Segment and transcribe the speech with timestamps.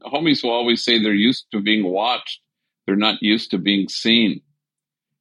[0.00, 2.40] homies will always say they're used to being watched,
[2.86, 4.40] they're not used to being seen.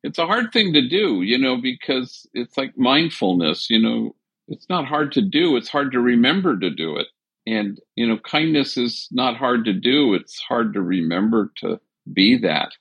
[0.03, 4.15] It's a hard thing to do, you know, because it's like mindfulness, you know,
[4.47, 7.07] it's not hard to do, it's hard to remember to do it.
[7.45, 11.79] And, you know, kindness is not hard to do, it's hard to remember to
[12.11, 12.71] be that.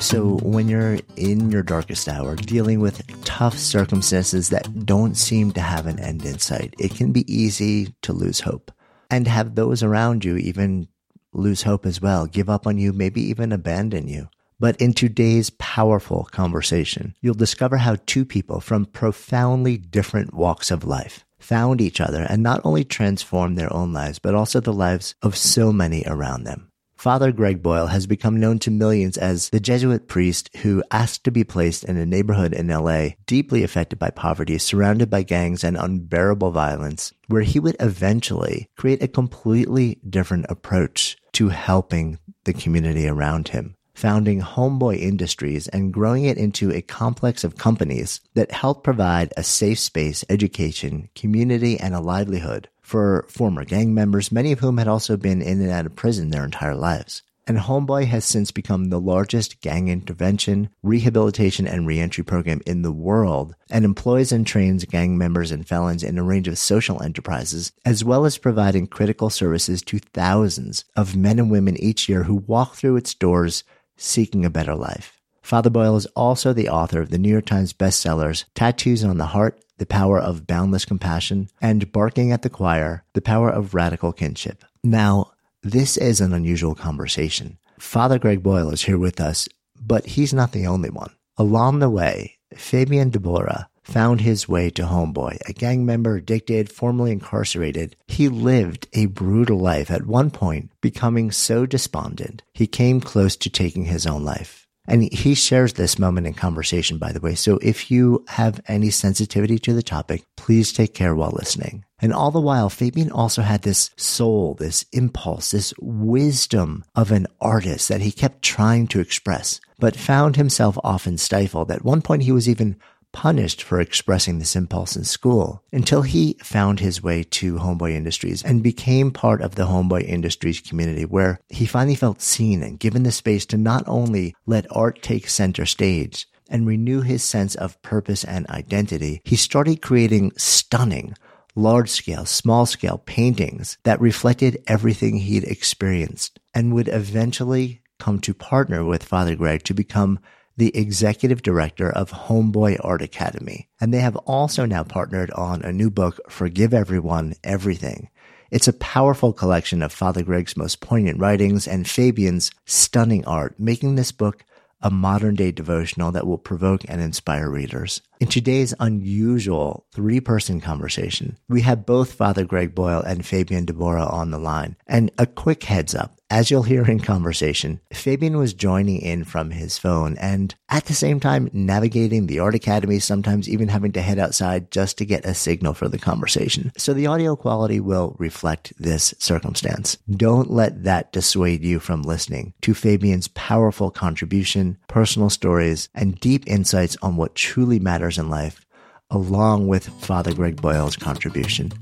[0.00, 5.60] So, when you're in your darkest hour, dealing with tough circumstances that don't seem to
[5.60, 8.70] have an end in sight, it can be easy to lose hope
[9.10, 10.88] and have those around you even
[11.32, 14.28] lose hope as well, give up on you, maybe even abandon you.
[14.60, 20.84] But in today's powerful conversation, you'll discover how two people from profoundly different walks of
[20.84, 25.14] life found each other and not only transformed their own lives, but also the lives
[25.22, 26.72] of so many around them.
[26.98, 31.30] Father Greg Boyle has become known to millions as the Jesuit priest who asked to
[31.30, 35.76] be placed in a neighborhood in LA deeply affected by poverty, surrounded by gangs and
[35.76, 43.06] unbearable violence, where he would eventually create a completely different approach to helping the community
[43.06, 48.84] around him founding Homeboy Industries and growing it into a complex of companies that help
[48.84, 54.60] provide a safe space, education, community, and a livelihood for former gang members, many of
[54.60, 57.22] whom had also been in and out of prison their entire lives.
[57.46, 62.92] And Homeboy has since become the largest gang intervention, rehabilitation, and reentry program in the
[62.92, 67.72] world and employs and trains gang members and felons in a range of social enterprises,
[67.84, 72.36] as well as providing critical services to thousands of men and women each year who
[72.36, 73.64] walk through its doors
[73.98, 75.17] seeking a better life.
[75.48, 79.24] Father Boyle is also the author of the New York Times bestsellers Tattoos on the
[79.24, 84.12] Heart, The Power of Boundless Compassion, and Barking at the Choir, The Power of Radical
[84.12, 84.62] Kinship.
[84.84, 85.32] Now,
[85.62, 87.56] this is an unusual conversation.
[87.78, 89.48] Father Greg Boyle is here with us,
[89.80, 91.12] but he's not the only one.
[91.38, 97.12] Along the way, Fabian Debora found his way to Homeboy, a gang member addicted, formerly
[97.12, 97.96] incarcerated.
[98.06, 103.48] He lived a brutal life at one point, becoming so despondent, he came close to
[103.48, 104.67] taking his own life.
[104.88, 107.34] And he shares this moment in conversation, by the way.
[107.34, 111.84] So if you have any sensitivity to the topic, please take care while listening.
[112.00, 117.26] And all the while, Fabian also had this soul, this impulse, this wisdom of an
[117.40, 121.70] artist that he kept trying to express, but found himself often stifled.
[121.70, 122.76] At one point, he was even
[123.12, 128.42] punished for expressing this impulse in school until he found his way to Homeboy Industries
[128.42, 133.02] and became part of the Homeboy Industries community where he finally felt seen and given
[133.02, 137.80] the space to not only let art take center stage and renew his sense of
[137.82, 141.14] purpose and identity, he started creating stunning
[141.54, 148.32] large scale, small scale paintings that reflected everything he'd experienced and would eventually come to
[148.32, 150.20] partner with Father Greg to become
[150.58, 153.68] the executive director of Homeboy Art Academy.
[153.80, 158.10] And they have also now partnered on a new book, Forgive Everyone, Everything.
[158.50, 163.94] It's a powerful collection of Father Greg's most poignant writings and Fabian's stunning art, making
[163.94, 164.44] this book
[164.82, 168.02] a modern day devotional that will provoke and inspire readers.
[168.20, 174.12] In today's unusual three person conversation, we have both Father Greg Boyle and Fabian Debora
[174.12, 174.74] on the line.
[174.88, 176.14] And a quick heads up.
[176.30, 180.92] As you'll hear in conversation, Fabian was joining in from his phone and at the
[180.92, 185.24] same time navigating the art academy, sometimes even having to head outside just to get
[185.24, 186.70] a signal for the conversation.
[186.76, 189.96] So the audio quality will reflect this circumstance.
[190.10, 196.44] Don't let that dissuade you from listening to Fabian's powerful contribution, personal stories, and deep
[196.46, 198.64] insights on what truly matters in life,
[199.10, 201.72] along with Father Greg Boyle's contribution.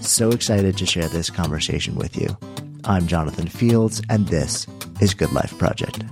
[0.00, 2.36] So excited to share this conversation with you.
[2.84, 4.66] I'm Jonathan Fields, and this
[5.00, 6.04] is Good Life Project.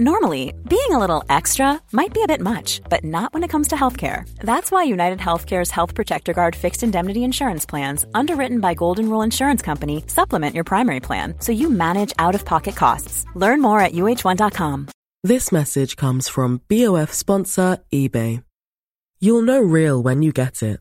[0.00, 3.68] Normally, being a little extra might be a bit much, but not when it comes
[3.68, 4.28] to healthcare.
[4.38, 9.22] That's why United Healthcare's Health Protector Guard fixed indemnity insurance plans, underwritten by Golden Rule
[9.22, 13.24] Insurance Company, supplement your primary plan so you manage out of pocket costs.
[13.36, 14.88] Learn more at uh1.com.
[15.22, 18.42] This message comes from BOF sponsor eBay.
[19.20, 20.80] You'll know real when you get it.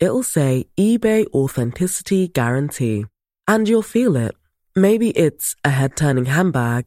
[0.00, 3.04] It'll say eBay Authenticity Guarantee.
[3.46, 4.34] And you'll feel it.
[4.74, 6.86] Maybe it's a head turning handbag,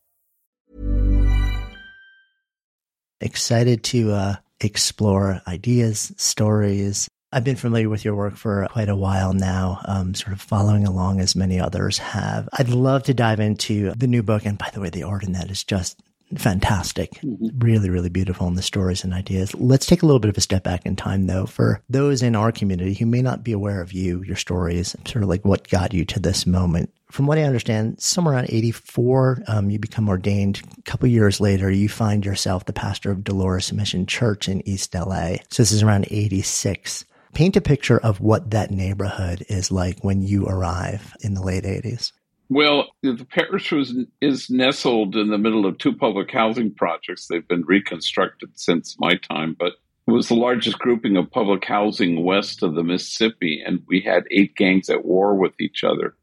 [3.21, 7.07] Excited to uh, explore ideas, stories.
[7.31, 10.85] I've been familiar with your work for quite a while now, um, sort of following
[10.85, 12.49] along as many others have.
[12.53, 14.45] I'd love to dive into the new book.
[14.45, 16.01] And by the way, the art in that is just
[16.37, 17.11] fantastic.
[17.21, 17.59] Mm-hmm.
[17.59, 19.53] Really, really beautiful in the stories and ideas.
[19.55, 22.35] Let's take a little bit of a step back in time though, for those in
[22.35, 25.67] our community who may not be aware of you, your stories, sort of like what
[25.69, 26.91] got you to this moment.
[27.11, 30.61] From what I understand, somewhere around 84, um, you become ordained.
[30.77, 34.95] A couple years later, you find yourself the pastor of Dolores Mission Church in East
[34.95, 35.35] LA.
[35.49, 37.03] So this is around 86.
[37.33, 41.63] Paint a picture of what that neighborhood is like when you arrive in the late
[41.63, 42.11] 80s.
[42.51, 47.27] Well, the parish was is nestled in the middle of two public housing projects.
[47.27, 49.75] They've been reconstructed since my time, but
[50.05, 54.25] it was the largest grouping of public housing west of the Mississippi, and we had
[54.31, 56.13] eight gangs at war with each other.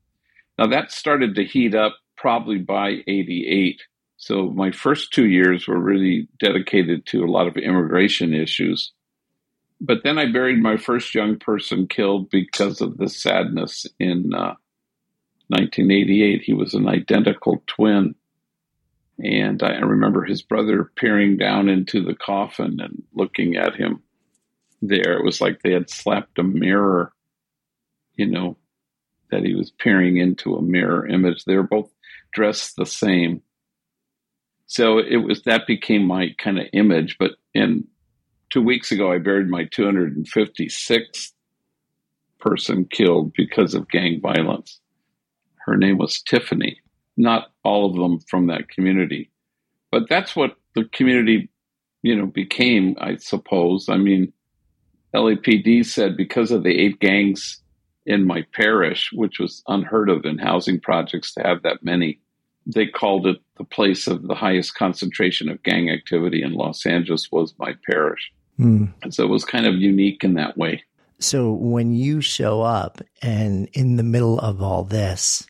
[0.58, 3.80] Now that started to heat up probably by 88.
[4.18, 8.92] So my first two years were really dedicated to a lot of immigration issues.
[9.80, 14.56] But then I buried my first young person killed because of the sadness in uh,
[15.48, 16.42] 1988.
[16.42, 18.14] He was an identical twin.
[19.22, 24.02] And I remember his brother peering down into the coffin and looking at him
[24.80, 25.14] there.
[25.14, 27.12] It was like they had slapped a mirror,
[28.14, 28.56] you know,
[29.30, 31.44] that he was peering into a mirror image.
[31.44, 31.90] They were both
[32.32, 33.42] dressed the same.
[34.66, 37.16] So it was that became my kind of image.
[37.18, 37.88] But in
[38.50, 41.32] two weeks ago, I buried my 256th
[42.38, 44.80] person killed because of gang violence.
[45.68, 46.80] Her name was Tiffany.
[47.16, 49.30] Not all of them from that community,
[49.90, 51.50] but that's what the community,
[52.02, 52.96] you know, became.
[53.00, 53.88] I suppose.
[53.88, 54.32] I mean,
[55.14, 57.60] LAPD said because of the eight gangs
[58.06, 62.20] in my parish, which was unheard of in housing projects to have that many,
[62.66, 67.30] they called it the place of the highest concentration of gang activity in Los Angeles
[67.32, 68.30] was my parish.
[68.58, 68.92] Mm.
[69.12, 70.82] So it was kind of unique in that way.
[71.18, 75.46] So when you show up and in the middle of all this,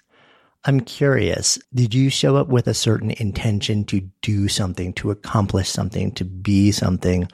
[0.65, 5.69] I'm curious, did you show up with a certain intention to do something, to accomplish
[5.69, 7.29] something, to be something?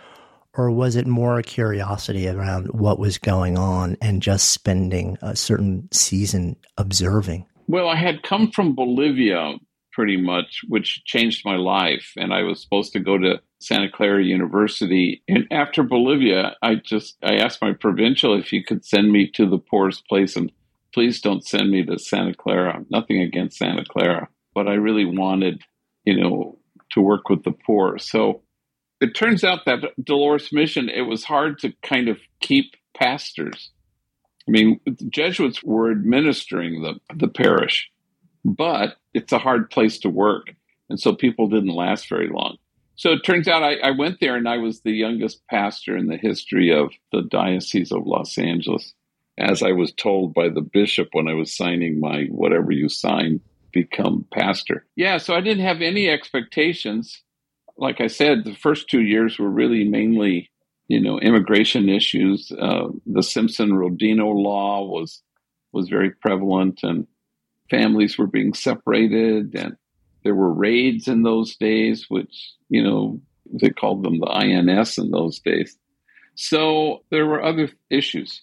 [0.57, 5.35] Or was it more a curiosity around what was going on and just spending a
[5.35, 7.47] certain season observing?
[7.67, 9.55] Well, I had come from Bolivia
[9.95, 12.13] pretty much, which changed my life.
[12.17, 15.23] And I was supposed to go to Santa Clara University.
[15.29, 19.49] And after Bolivia, I just I asked my provincial if he could send me to
[19.49, 20.53] the poorest place and
[20.95, 22.85] please don't send me to Santa Clara.
[22.89, 25.63] Nothing against Santa Clara, but I really wanted,
[26.05, 26.59] you know,
[26.93, 27.99] to work with the poor.
[27.99, 28.43] So
[29.01, 33.73] it turns out that Dolores Mission, it was hard to kind of keep pastors.
[34.47, 37.91] I mean, the Jesuits were administering the, the parish,
[38.45, 40.55] but it's a hard place to work.
[40.89, 42.59] And so people didn't last very long.
[42.95, 46.07] So it turns out I, I went there and I was the youngest pastor in
[46.07, 48.95] the history of the Diocese of Los Angeles
[49.39, 53.41] as I was told by the bishop when I was signing my whatever you sign,
[53.73, 54.87] become pastor.
[54.97, 57.23] Yeah, so I didn't have any expectations.
[57.77, 60.51] Like I said, the first two years were really mainly,
[60.87, 62.53] you know, immigration issues.
[62.53, 65.23] Uh, the Simpson Rodino law was
[65.73, 67.09] was very prevalent, and
[67.69, 69.77] families were being separated, and
[70.23, 73.21] there were raids in those days, which you know
[73.53, 75.77] they called them the INS in those days.
[76.37, 78.43] So there were other issues.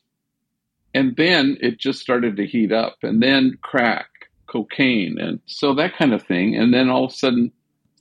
[0.94, 4.10] And then it just started to heat up, and then crack,
[4.48, 6.56] cocaine, and so that kind of thing.
[6.56, 7.52] And then all of a sudden,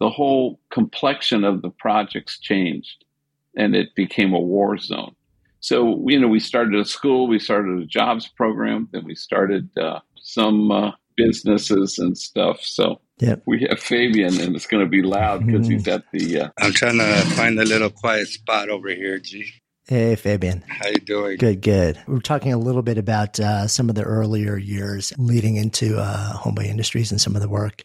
[0.00, 3.04] the whole complexion of the projects changed,
[3.56, 5.14] and it became a war zone.
[5.60, 9.68] So, you know, we started a school, we started a jobs program, then we started
[9.78, 12.60] uh, some uh, businesses and stuff.
[12.62, 13.42] So, Yep.
[13.44, 15.72] We have Fabian, and it's going to be loud because mm-hmm.
[15.72, 16.40] he's at the.
[16.40, 19.52] Uh, I'm trying to find a little quiet spot over here, G.
[19.90, 20.62] Hey, Fabian.
[20.68, 21.36] How you doing?
[21.36, 22.00] Good, good.
[22.06, 25.98] We are talking a little bit about uh, some of the earlier years leading into
[25.98, 27.82] uh, Homeboy Industries and some of the work.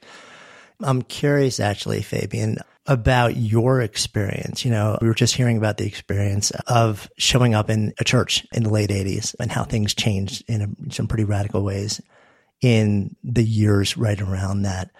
[0.84, 4.64] I'm curious, actually, Fabian, about your experience.
[4.64, 8.46] You know, we were just hearing about the experience of showing up in a church
[8.54, 12.02] in the late 80s and how things changed in a, some pretty radical ways
[12.62, 14.92] in the years right around that.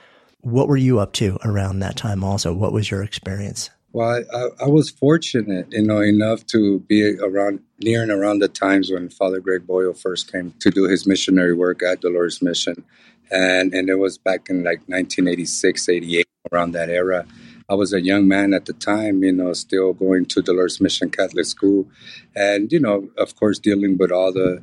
[0.42, 2.52] What were you up to around that time also?
[2.52, 3.70] What was your experience?
[3.96, 8.50] Well, I, I, was fortunate, you know, enough to be around near and around the
[8.50, 12.84] times when Father Greg Boyle first came to do his missionary work at Dolores Mission,
[13.32, 17.26] and and it was back in like 1986, 88, around that era.
[17.70, 21.10] I was a young man at the time, you know, still going to Dolores Mission
[21.10, 21.88] Catholic School,
[22.36, 24.62] and you know, of course, dealing with all the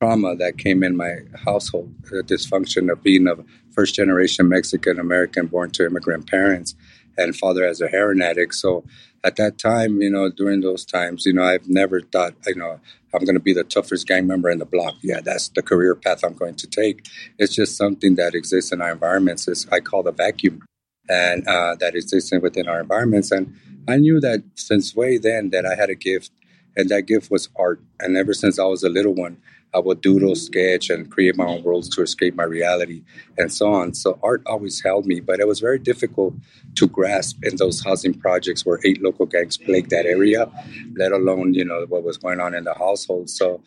[0.00, 3.34] trauma that came in my household, the dysfunction of being a
[3.72, 6.74] first generation Mexican American born to immigrant parents
[7.20, 8.54] and father as a heroin addict.
[8.54, 8.84] So
[9.22, 12.80] at that time, you know, during those times, you know, I've never thought, you know,
[13.14, 14.94] I'm going to be the toughest gang member in the block.
[15.02, 17.06] Yeah, that's the career path I'm going to take.
[17.38, 19.48] It's just something that exists in our environments.
[19.48, 20.62] It's, I call the vacuum,
[21.08, 23.30] and uh, that exists within our environments.
[23.32, 23.54] And
[23.88, 26.30] I knew that since way then that I had a gift,
[26.76, 27.80] and that gift was art.
[27.98, 29.38] And ever since I was a little one,
[29.72, 33.02] I would doodle, sketch, and create my own worlds to escape my reality,
[33.38, 33.94] and so on.
[33.94, 36.34] So art always held me, but it was very difficult
[36.76, 40.50] to grasp in those housing projects where eight local gangs plagued that area,
[40.96, 43.30] let alone you know what was going on in the household.
[43.30, 43.62] So.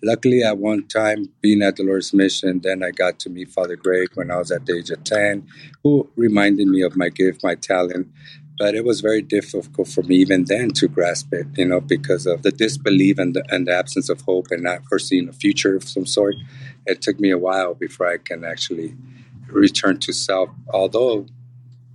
[0.00, 4.10] Luckily, at one time, being at Dolores Mission, then I got to meet Father Greg
[4.14, 5.44] when I was at the age of 10,
[5.82, 8.06] who reminded me of my gift, my talent,
[8.58, 12.26] but it was very difficult for me even then to grasp it, you know, because
[12.26, 15.76] of the disbelief and the, and the absence of hope and not foreseeing a future
[15.76, 16.34] of some sort.
[16.84, 18.96] It took me a while before I can actually
[19.46, 21.26] return to self, although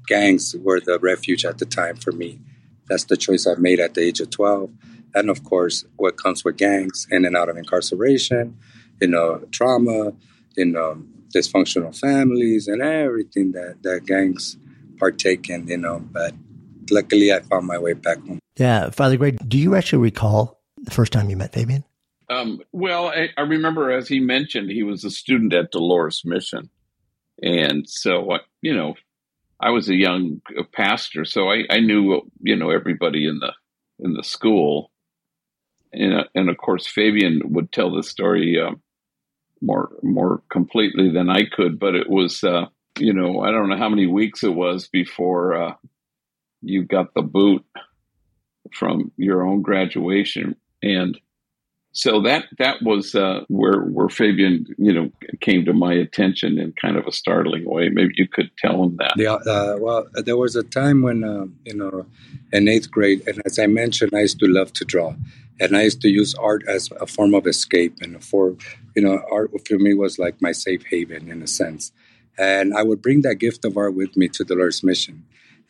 [0.07, 2.39] gangs were the refuge at the time for me.
[2.87, 4.71] That's the choice I made at the age of 12.
[5.15, 8.57] And of course, what comes with gangs in and out of incarceration,
[9.01, 10.13] you know, trauma,
[10.55, 11.03] you know,
[11.35, 14.57] dysfunctional families, and everything that, that gangs
[14.97, 15.99] partake in, you know.
[15.99, 16.33] But
[16.91, 18.39] luckily, I found my way back home.
[18.57, 21.83] Yeah, Father Greg, do you actually recall the first time you met Fabian?
[22.29, 26.69] Um, well, I, I, remember as he mentioned, he was a student at Dolores Mission,
[27.41, 28.95] and so you know,
[29.59, 33.53] I was a young pastor, so I, I knew you know everybody in the
[33.99, 34.91] in the school,
[35.91, 38.71] and uh, and of course Fabian would tell the story uh,
[39.61, 42.65] more more completely than I could, but it was uh,
[42.99, 45.73] you know I don't know how many weeks it was before uh,
[46.63, 47.65] you got the boot
[48.73, 51.19] from your own graduation and
[51.95, 56.73] so that that was uh, where where Fabian you know came to my attention in
[56.81, 57.89] kind of a startling way.
[57.89, 59.13] Maybe you could tell him that.
[59.15, 62.07] Yeah, uh, well, there was a time when uh, you know
[62.51, 65.13] in eighth grade, and as I mentioned, I used to love to draw,
[65.59, 68.55] and I used to use art as a form of escape, and for
[68.95, 71.91] you know, art for me was like my safe haven in a sense.
[72.37, 75.23] And I would bring that gift of art with me to Dolores Mission.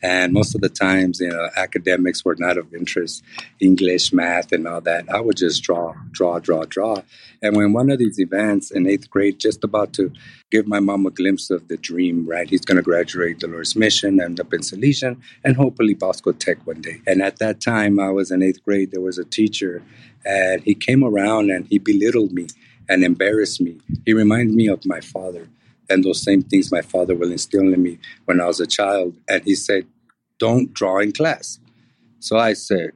[0.04, 3.24] And most of the times, you know, academics were not of interest,
[3.58, 5.10] English, math, and all that.
[5.10, 6.98] I would just draw, draw, draw, draw.
[7.40, 10.12] And when one of these events in eighth grade, just about to
[10.50, 12.50] give my mom a glimpse of the dream, right?
[12.50, 16.82] He's going to graduate Dolores Mission, end up in Salesian, and hopefully Bosco Tech one
[16.82, 17.00] day.
[17.06, 18.90] And at that time, I was in eighth grade.
[18.90, 19.82] There was a teacher,
[20.22, 22.48] and he came around and he belittled me
[22.90, 23.78] and embarrassed me.
[24.04, 25.48] He reminded me of my father
[25.88, 29.14] and those same things my father will instill in me when I was a child.
[29.28, 29.86] And he said,
[30.44, 31.58] don't draw in class.
[32.20, 32.90] So I said,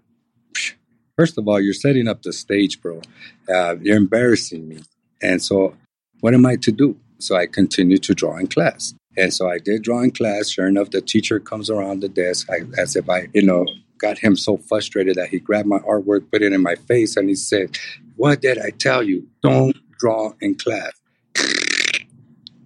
[1.16, 3.00] first of all, you're setting up the stage, bro.
[3.48, 4.82] Uh, you're embarrassing me.
[5.22, 5.74] And so,
[6.20, 6.98] what am I to do?
[7.18, 8.92] So I continued to draw in class.
[9.16, 10.50] And so I did draw in class.
[10.50, 13.64] Sure enough, the teacher comes around the desk I, as if I, you know,
[13.96, 17.30] got him so frustrated that he grabbed my artwork, put it in my face, and
[17.30, 17.78] he said,
[18.16, 19.26] What did I tell you?
[19.42, 20.92] Don't draw in class.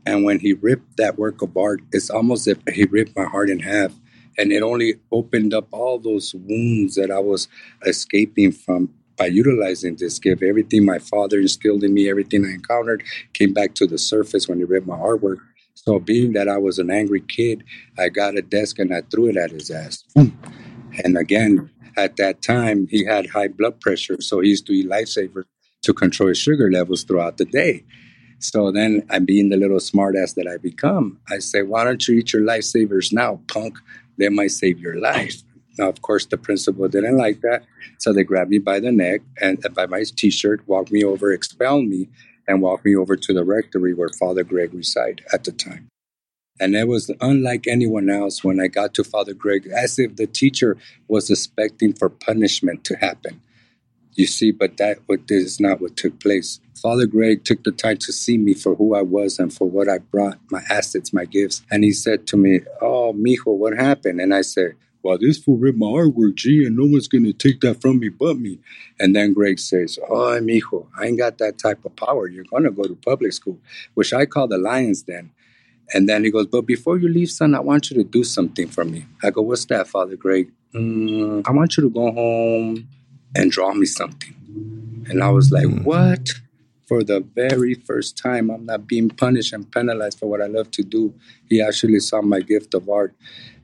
[0.05, 3.25] And when he ripped that work of art, it's almost as if he ripped my
[3.25, 3.93] heart in half
[4.39, 7.49] and it only opened up all those wounds that I was
[7.87, 10.43] escaping from by utilizing this gift.
[10.43, 13.03] Everything my father instilled in me, everything I encountered,
[13.35, 15.39] came back to the surface when he read my artwork.
[15.75, 17.65] So, being that I was an angry kid,
[17.99, 20.05] I got a desk and I threw it at his ass.
[20.15, 24.89] And again, at that time, he had high blood pressure, so he used to eat
[24.89, 25.45] lifesavers
[25.83, 27.85] to control his sugar levels throughout the day.
[28.39, 31.19] So then, I'm being the little smartass that I become.
[31.29, 33.79] I say, "Why don't you eat your lifesavers now, punk?"
[34.19, 35.43] They might save your life.
[35.79, 37.65] Now, of course, the principal didn't like that.
[37.99, 41.03] So they grabbed me by the neck and uh, by my t shirt, walked me
[41.03, 42.09] over, expelled me,
[42.47, 45.89] and walked me over to the rectory where Father Greg resided at the time.
[46.61, 50.27] And it was unlike anyone else when I got to Father Greg, as if the
[50.27, 50.77] teacher
[51.09, 53.41] was expecting for punishment to happen.
[54.15, 56.61] You see, but that what is not what took place.
[56.81, 59.89] Father Greg took the time to see me for who I was and for what
[59.89, 61.63] I brought, my assets, my gifts.
[61.71, 64.21] And he said to me, Oh, mijo, what happened?
[64.21, 67.33] And I said, well, this fool ripped my artwork, G, and no one's going to
[67.33, 68.61] take that from me but me.
[69.01, 72.29] And then Greg says, Oh, mijo, I ain't got that type of power.
[72.29, 73.59] You're going to go to public school,
[73.95, 75.33] which I call the lion's den.
[75.93, 78.69] And then he goes, But before you leave, son, I want you to do something
[78.69, 79.07] for me.
[79.23, 80.53] I go, What's that, Father Greg?
[80.75, 82.89] Mm, I want you to go home
[83.35, 84.35] and draw me something.
[85.09, 85.85] And I was like, mm.
[85.85, 86.35] What?
[86.87, 90.71] For the very first time, I'm not being punished and penalized for what I love
[90.73, 91.15] to do.
[91.49, 93.15] He actually saw my gift of art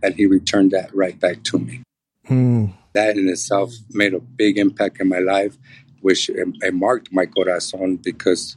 [0.02, 1.82] and he returned that right back to me.
[2.28, 2.72] Mm.
[2.94, 5.58] That in itself made a big impact in my life,
[6.00, 8.56] which it, it marked my corazon because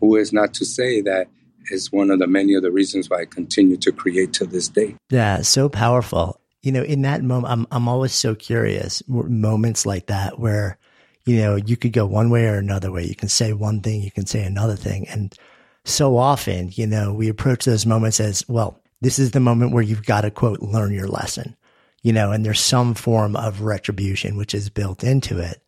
[0.00, 1.28] who is not to say that
[1.70, 4.68] is one of the many of the reasons why I continue to create to this
[4.68, 4.96] day.
[5.10, 6.40] Yeah, so powerful.
[6.62, 9.02] You know, in that moment, I'm I'm always so curious.
[9.08, 10.78] Moments like that where,
[11.24, 13.04] you know, you could go one way or another way.
[13.04, 15.34] You can say one thing, you can say another thing, and
[15.84, 18.80] so often, you know, we approach those moments as well.
[19.00, 21.56] This is the moment where you've got to quote learn your lesson,
[22.02, 25.62] you know, and there's some form of retribution which is built into it.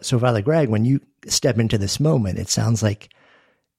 [0.00, 3.10] So, Father Greg, when you step into this moment, it sounds like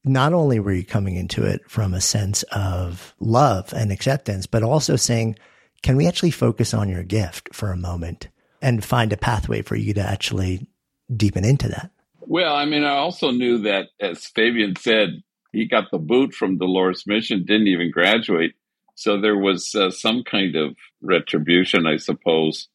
[0.03, 4.63] not only were you coming into it from a sense of love and acceptance, but
[4.63, 5.38] also saying,
[5.84, 8.30] can we actually focus on your gift for a moment
[8.62, 10.68] and find a pathway for you to actually
[11.16, 11.92] deepen into that?
[12.20, 16.58] Well, I mean, I also knew that, as Fabian said, he got the boot from
[16.58, 18.54] Dolores Mission, didn't even graduate.
[18.96, 22.70] So there was uh, some kind of retribution, I suppose.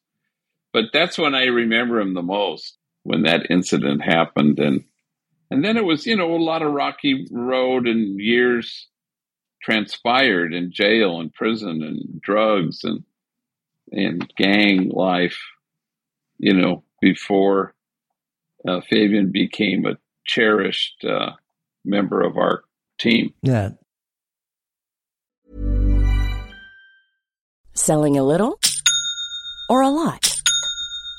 [0.73, 4.59] But that's when I remember him the most, when that incident happened.
[4.59, 4.83] And
[5.49, 8.87] and then it was, you know, a lot of rocky road and years
[9.61, 13.03] transpired in jail and prison and drugs and
[13.91, 15.39] and gang life,
[16.37, 17.73] you know, before
[18.67, 21.31] uh, Fabian became a cherished uh,
[21.85, 22.63] member of our
[22.99, 23.33] team.
[23.41, 23.71] Yeah.
[27.73, 28.59] Selling a little
[29.69, 30.36] or a lot?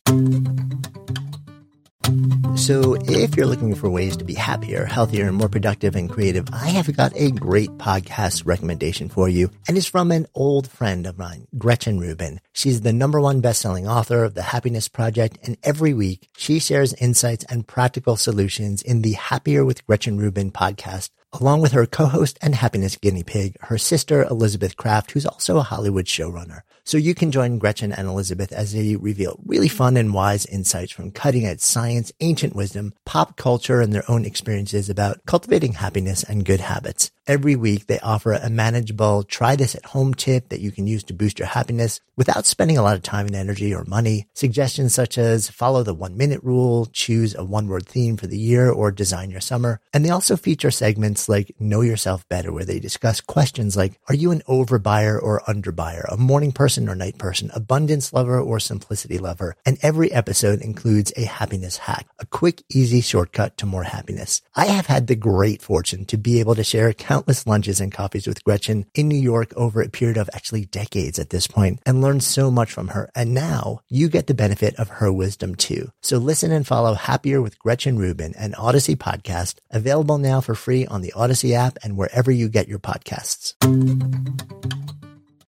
[2.56, 6.48] So, if you're looking for ways to be happier, healthier, and more productive and creative,
[6.52, 9.50] I have got a great podcast recommendation for you.
[9.68, 12.40] And it's from an old friend of mine, Gretchen Rubin.
[12.52, 15.38] She's the number one best-selling author of The Happiness Project.
[15.42, 20.50] And every week she shares insights and practical solutions in the Happier with Gretchen Rubin
[20.50, 25.58] podcast along with her co-host and happiness guinea pig, her sister Elizabeth Craft, who's also
[25.58, 26.60] a Hollywood showrunner.
[26.86, 30.92] So you can join Gretchen and Elizabeth as they reveal really fun and wise insights
[30.92, 36.22] from cutting edge science, ancient wisdom, pop culture, and their own experiences about cultivating happiness
[36.22, 37.10] and good habits.
[37.26, 41.02] Every week they offer a manageable try this at home tip that you can use
[41.04, 44.28] to boost your happiness without spending a lot of time and energy or money.
[44.32, 48.38] Suggestions such as follow the one minute rule, choose a one word theme for the
[48.38, 49.80] year, or design your summer.
[49.92, 54.14] And they also feature segments like Know Yourself Better, where they discuss questions like, are
[54.14, 58.60] you an overbuyer or underbuyer, a morning person person or night person, abundance lover or
[58.60, 63.84] simplicity lover, and every episode includes a happiness hack, a quick, easy shortcut to more
[63.84, 64.42] happiness.
[64.54, 68.26] I have had the great fortune to be able to share countless lunches and coffees
[68.26, 72.02] with Gretchen in New York over a period of actually decades at this point and
[72.02, 73.10] learned so much from her.
[73.14, 75.92] And now you get the benefit of her wisdom too.
[76.02, 80.84] So listen and follow Happier with Gretchen Rubin, an Odyssey podcast, available now for free
[80.86, 83.54] on the Odyssey app and wherever you get your podcasts.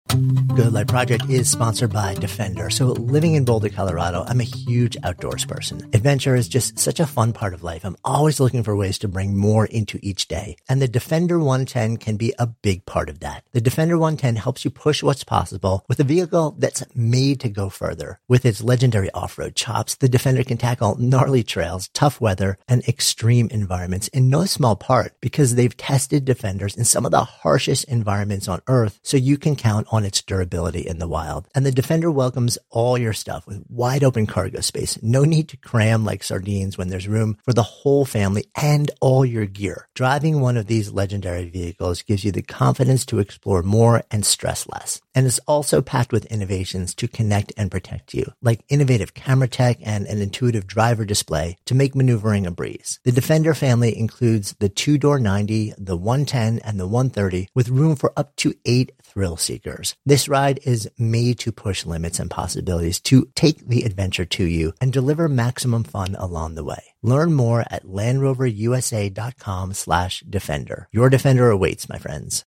[0.09, 2.69] Good Life Project is sponsored by Defender.
[2.69, 5.89] So living in Boulder, Colorado, I'm a huge outdoors person.
[5.93, 7.83] Adventure is just such a fun part of life.
[7.83, 10.55] I'm always looking for ways to bring more into each day.
[10.69, 13.43] And the Defender 110 can be a big part of that.
[13.51, 17.69] The Defender 110 helps you push what's possible with a vehicle that's made to go
[17.69, 18.19] further.
[18.29, 23.49] With its legendary off-road chops, the Defender can tackle gnarly trails, tough weather, and extreme
[23.51, 28.47] environments in no small part because they've tested Defenders in some of the harshest environments
[28.47, 28.99] on earth.
[29.03, 31.47] So you can count on its durability in the wild.
[31.55, 35.01] And the Defender welcomes all your stuff with wide open cargo space.
[35.01, 39.23] No need to cram like sardines when there's room for the whole family and all
[39.23, 39.87] your gear.
[39.93, 44.67] Driving one of these legendary vehicles gives you the confidence to explore more and stress
[44.67, 45.01] less.
[45.13, 49.77] And it's also packed with innovations to connect and protect you, like innovative camera tech
[49.81, 52.99] and an intuitive driver display to make maneuvering a breeze.
[53.03, 57.95] The Defender family includes the two door 90, the 110, and the 130 with room
[57.95, 59.95] for up to eight thrill seekers.
[60.05, 64.73] This ride is made to push limits and possibilities to take the adventure to you
[64.81, 66.83] and deliver maximum fun along the way.
[67.01, 70.89] Learn more at landroverusa.com slash defender.
[70.91, 72.43] Your defender awaits, my friends.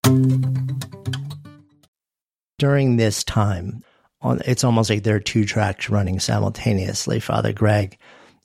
[2.59, 3.83] During this time,
[4.21, 7.19] on, it's almost like there are two tracks running simultaneously.
[7.19, 7.97] Father Greg,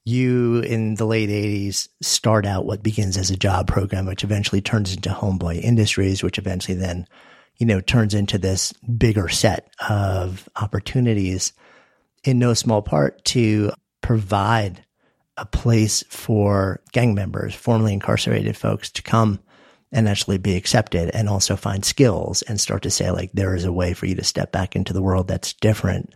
[0.04, 4.60] you in the late 80s start out what begins as a job program, which eventually
[4.60, 7.06] turns into Homeboy Industries, which eventually then
[7.58, 11.52] you know, turns into this bigger set of opportunities
[12.24, 14.84] in no small part to provide
[15.36, 19.40] a place for gang members, formerly incarcerated folks to come
[19.92, 23.64] and actually be accepted and also find skills and start to say like there is
[23.64, 26.12] a way for you to step back into the world that's different.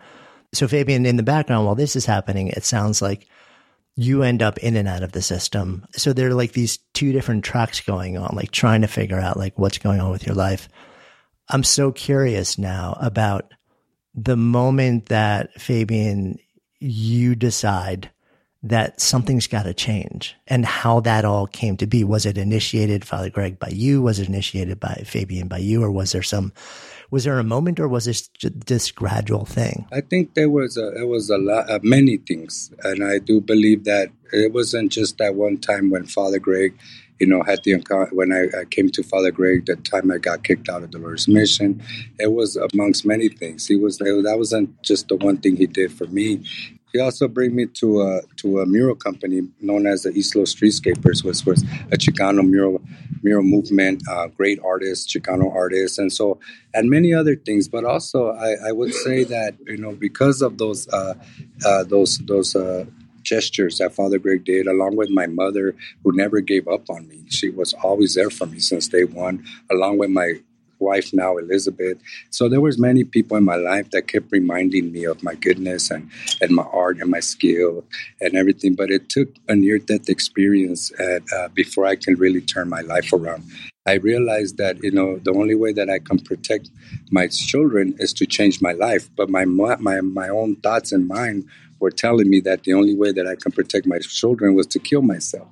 [0.53, 3.27] So Fabian, in the background, while this is happening, it sounds like
[3.95, 5.85] you end up in and out of the system.
[5.91, 9.37] So there are like these two different tracks going on, like trying to figure out
[9.37, 10.69] like what's going on with your life.
[11.49, 13.53] I'm so curious now about
[14.13, 16.37] the moment that Fabian,
[16.79, 18.11] you decide
[18.61, 22.03] that something's got to change and how that all came to be.
[22.03, 24.01] Was it initiated, Father Greg, by you?
[24.01, 25.81] Was it initiated by Fabian by you?
[25.81, 26.51] Or was there some,
[27.09, 29.87] was there a moment or was this this gradual thing?
[29.93, 32.71] I think there was a, it was a lot, uh, many things.
[32.83, 36.77] And I do believe that it wasn't just that one time when Father Greg
[37.19, 37.75] you know, had the
[38.11, 41.27] when I, I, came to Father Greg, the time I got kicked out of Dolores
[41.27, 41.81] Mission,
[42.17, 43.67] it was amongst many things.
[43.67, 46.43] He was that wasn't just the one thing he did for me.
[46.91, 50.55] He also bring me to a to a mural company known as the East Los
[50.55, 52.81] Streetscapers, which was a Chicano mural
[53.21, 56.39] mural movement, uh, great artists, Chicano artists, and so
[56.73, 57.67] and many other things.
[57.67, 61.13] But also, I, I would say that you know because of those uh,
[61.65, 62.85] uh, those those uh,
[63.23, 67.23] gestures that Father Greg did, along with my mother, who never gave up on me.
[67.29, 70.35] She was always there for me since day one, along with my
[70.79, 71.97] wife now, Elizabeth.
[72.29, 75.91] So there was many people in my life that kept reminding me of my goodness
[75.91, 76.09] and,
[76.41, 77.83] and my art and my skill
[78.21, 78.75] and everything.
[78.75, 83.11] But it took a near-death experience at, uh, before I can really turn my life
[83.13, 83.43] around.
[83.85, 86.69] I realized that you know the only way that I can protect
[87.09, 89.09] my children is to change my life.
[89.15, 91.45] But my my my own thoughts and mind
[91.79, 94.79] were telling me that the only way that I can protect my children was to
[94.79, 95.47] kill myself.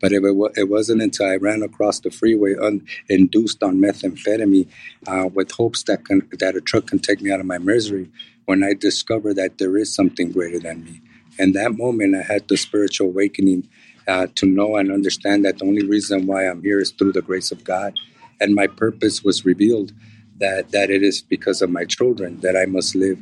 [0.00, 0.22] But it,
[0.56, 4.66] it wasn't until I ran across the freeway un, induced on methamphetamine
[5.06, 8.10] uh, with hopes that, can, that a truck can take me out of my misery
[8.46, 11.00] when I discovered that there is something greater than me.
[11.38, 13.68] And that moment, I had the spiritual awakening
[14.08, 17.22] uh, to know and understand that the only reason why I'm here is through the
[17.22, 17.94] grace of God.
[18.40, 19.92] And my purpose was revealed
[20.38, 23.20] that, that it is because of my children that I must live.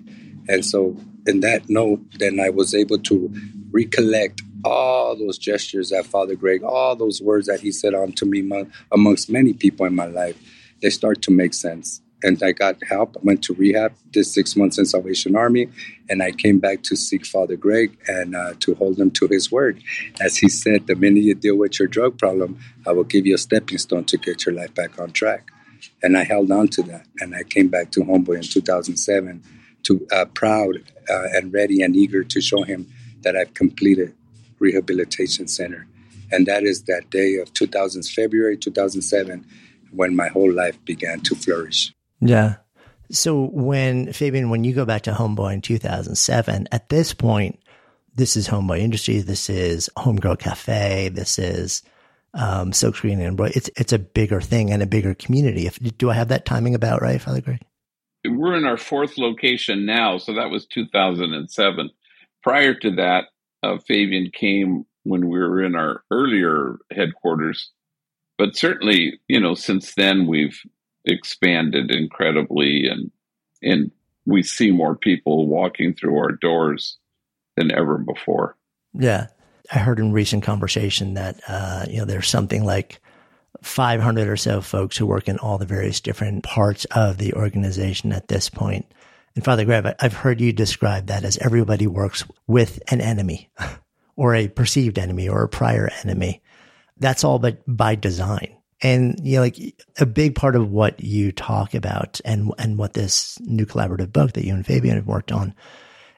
[0.48, 3.32] And so in that note, then I was able to
[3.70, 8.26] recollect all those gestures that Father Greg, all those words that he said on to
[8.26, 8.48] me
[8.92, 10.36] amongst many people in my life,
[10.82, 12.02] they start to make sense.
[12.22, 13.16] And I got help.
[13.16, 15.70] I went to rehab, did six months in Salvation Army,
[16.10, 19.50] and I came back to seek Father Greg and uh, to hold him to his
[19.50, 19.82] word.
[20.20, 23.36] As he said, the minute you deal with your drug problem, I will give you
[23.36, 25.50] a stepping stone to get your life back on track.
[26.02, 27.06] And I held on to that.
[27.20, 29.42] And I came back to Homeboy in 2007
[29.84, 30.76] to uh, proud
[31.10, 32.86] uh, and ready and eager to show him
[33.22, 34.14] that I've completed
[34.58, 35.86] rehabilitation center,
[36.30, 39.44] and that is that day of 2000 February 2007
[39.90, 41.92] when my whole life began to flourish.
[42.20, 42.56] Yeah,
[43.10, 47.58] So when Fabian, when you go back to Homeboy in 2007, at this point,
[48.14, 51.82] this is Homeboy Industries, this is Homegirl Cafe, this is
[52.34, 53.40] um, Silkscreen and.
[53.40, 55.66] It's it's a bigger thing and a bigger community.
[55.66, 57.60] If do I have that timing about right, Father Greg?
[58.26, 61.90] We're in our fourth location now, so that was 2007.
[62.42, 63.24] Prior to that,
[63.62, 67.70] uh, Fabian came when we were in our earlier headquarters,
[68.38, 70.60] but certainly, you know, since then we've
[71.04, 73.10] expanded incredibly, and
[73.62, 73.90] and
[74.26, 76.98] we see more people walking through our doors
[77.56, 78.56] than ever before.
[78.94, 79.28] Yeah,
[79.72, 83.00] I heard in recent conversation that uh, you know there's something like
[83.62, 88.12] 500 or so folks who work in all the various different parts of the organization
[88.12, 88.86] at this point.
[89.34, 93.50] And Father Greg, I've heard you describe that as everybody works with an enemy
[94.16, 96.42] or a perceived enemy or a prior enemy.
[96.98, 98.56] That's all but by design.
[98.82, 99.58] And you know, like
[99.98, 104.32] a big part of what you talk about and and what this new collaborative book
[104.32, 105.54] that you and Fabian have worked on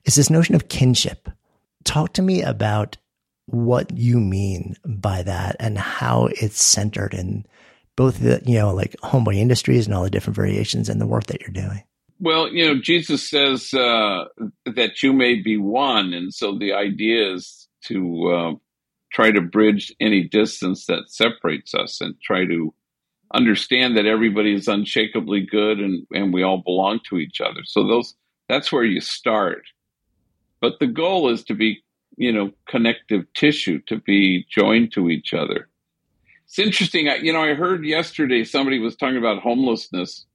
[0.05, 1.29] is this notion of kinship.
[1.85, 2.97] Talk to me about
[3.47, 7.45] what you mean by that and how it's centered in
[7.97, 11.27] both the, you know, like homeboy industries and all the different variations and the work
[11.27, 11.83] that you're doing.
[12.21, 14.25] Well, you know, Jesus says uh,
[14.65, 16.13] that you may be one.
[16.13, 18.53] And so the idea is to uh,
[19.13, 22.73] try to bridge any distance that separates us and try to
[23.35, 27.61] understand that everybody is unshakably good and, and we all belong to each other.
[27.65, 28.15] So those
[28.49, 29.63] that's where you start.
[30.61, 31.83] But the goal is to be
[32.17, 35.69] you know, connective tissue to be joined to each other.
[36.45, 37.09] It's interesting.
[37.09, 40.27] I, you know, I heard yesterday somebody was talking about homelessness,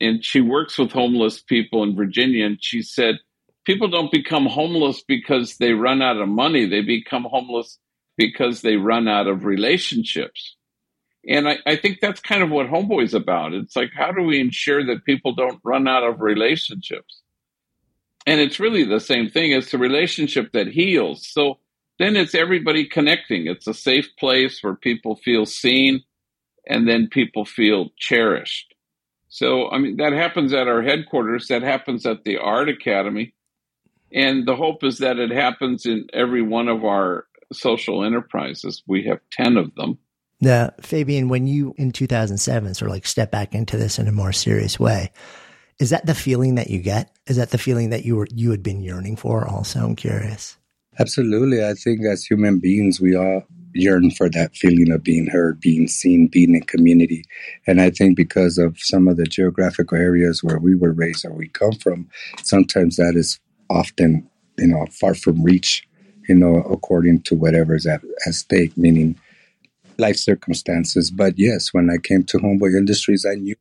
[0.00, 3.16] and she works with homeless people in Virginia, and she said
[3.64, 6.66] people don't become homeless because they run out of money.
[6.66, 7.78] They become homeless
[8.16, 10.56] because they run out of relationships.
[11.28, 13.52] And I, I think that's kind of what Homeboy's about.
[13.52, 17.17] It's like, how do we ensure that people don't run out of relationships?
[18.26, 19.52] And it's really the same thing.
[19.52, 21.26] It's a relationship that heals.
[21.26, 21.58] So
[21.98, 23.46] then it's everybody connecting.
[23.46, 26.02] It's a safe place where people feel seen
[26.66, 28.74] and then people feel cherished.
[29.28, 33.34] So, I mean, that happens at our headquarters, that happens at the Art Academy.
[34.12, 38.82] And the hope is that it happens in every one of our social enterprises.
[38.86, 39.98] We have 10 of them.
[40.40, 44.12] Now, Fabian, when you in 2007 sort of like step back into this in a
[44.12, 45.10] more serious way,
[45.78, 47.10] is that the feeling that you get?
[47.26, 49.46] Is that the feeling that you were you had been yearning for?
[49.46, 50.56] Also, I'm curious.
[50.98, 51.64] Absolutely.
[51.64, 55.86] I think as human beings, we all yearn for that feeling of being heard, being
[55.86, 57.24] seen, being in community.
[57.66, 61.32] And I think because of some of the geographical areas where we were raised or
[61.32, 62.08] we come from,
[62.42, 63.38] sometimes that is
[63.70, 65.86] often, you know, far from reach,
[66.28, 69.16] you know, according to whatever's at, at stake, meaning
[69.98, 71.12] life circumstances.
[71.12, 73.54] But yes, when I came to Homeboy Industries, I knew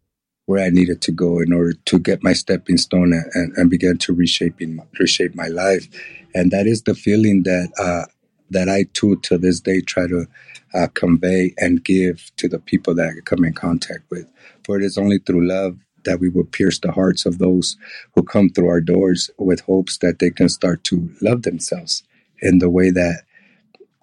[0.47, 3.71] where I needed to go in order to get my stepping stone and, and, and
[3.71, 5.89] begin to reshaping reshape my life.
[6.35, 8.07] And that is the feeling that uh,
[8.51, 10.27] that I too to this day try to
[10.75, 14.27] uh, convey and give to the people that I come in contact with.
[14.65, 17.77] For it is only through love that we will pierce the hearts of those
[18.15, 22.03] who come through our doors with hopes that they can start to love themselves
[22.41, 23.23] in the way that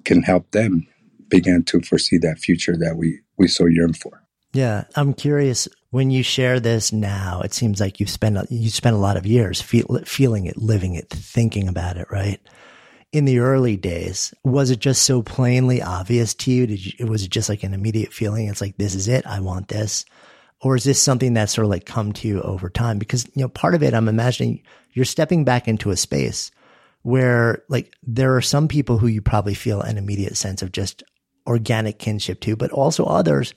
[0.04, 0.88] can help them
[1.28, 4.23] begin to foresee that future that we, we so yearn for.
[4.54, 8.96] Yeah, I'm curious when you share this now, it seems like you've spent you spent
[8.96, 12.40] a lot of years feel, feeling it, living it, thinking about it, right?
[13.12, 16.66] In the early days, was it just so plainly obvious to you?
[16.68, 18.48] Did you, was it just like an immediate feeling?
[18.48, 19.26] It's like this is it.
[19.26, 20.04] I want this,
[20.60, 22.98] or is this something that's sort of like come to you over time?
[22.98, 24.62] Because you know, part of it, I'm imagining
[24.92, 26.52] you're stepping back into a space
[27.02, 31.02] where like there are some people who you probably feel an immediate sense of just
[31.46, 33.52] organic kinship to, but also others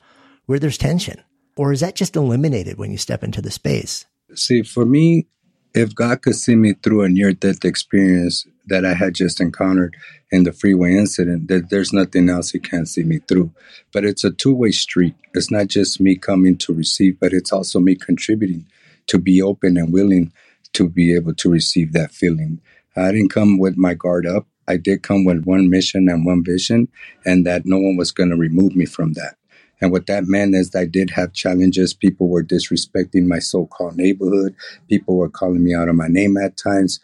[0.47, 1.21] where there's tension
[1.55, 4.05] or is that just eliminated when you step into the space?
[4.35, 5.27] See, for me,
[5.73, 9.95] if God could see me through a near death experience that I had just encountered
[10.31, 13.51] in the freeway incident, that there's nothing else He can't see me through.
[13.93, 15.15] But it's a two way street.
[15.33, 18.65] It's not just me coming to receive, but it's also me contributing
[19.07, 20.31] to be open and willing
[20.73, 22.61] to be able to receive that feeling.
[22.95, 24.47] I didn't come with my guard up.
[24.67, 26.89] I did come with one mission and one vision,
[27.25, 29.36] and that no one was going to remove me from that.
[29.79, 31.93] And what that meant is I did have challenges.
[31.93, 34.55] People were disrespecting my so called neighborhood.
[34.89, 36.99] People were calling me out of my name at times.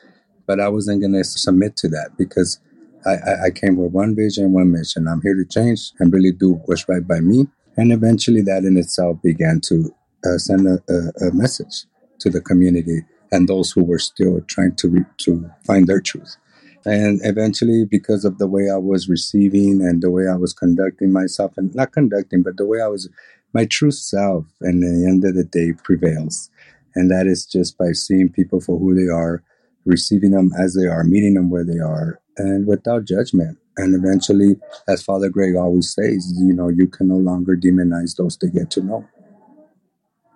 [0.45, 2.59] But I wasn't going to submit to that because
[3.05, 5.07] I, I, came with one vision, one mission.
[5.07, 7.47] I'm here to change and really do what's right by me.
[7.75, 9.93] And eventually, that in itself began to
[10.25, 11.86] uh, send a, a, a, message
[12.19, 16.38] to the community and those who were still trying to re- to find their truth.
[16.86, 21.13] And eventually, because of the way I was receiving and the way I was conducting
[21.13, 23.10] myself, and not conducting, but the way I was,
[23.54, 26.50] my true self, and at the end of the day, prevails.
[26.96, 29.43] And that is just by seeing people for who they are,
[29.86, 33.58] receiving them as they are, meeting them where they are, and without judgment.
[33.78, 38.38] And eventually, as Father Greg always says, you know, you can no longer demonize those
[38.38, 39.08] they get to know.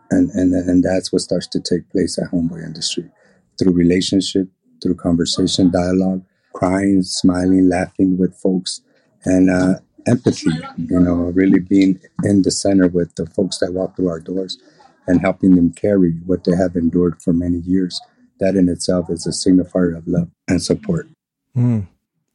[0.10, 3.12] And, and, and that's what starts to take place at Homeboy Industry
[3.60, 4.48] through relationship,
[4.82, 6.24] through conversation, dialogue,
[6.58, 8.82] crying, smiling, laughing with folks,
[9.26, 9.76] and uh,
[10.08, 14.20] empathy, you know, really being in the center with the folks that walk through our
[14.20, 14.58] doors
[15.06, 18.02] and helping them carry what they have endured for many years.
[18.40, 21.08] That in itself is a signifier of love and support.
[21.56, 21.86] Mm.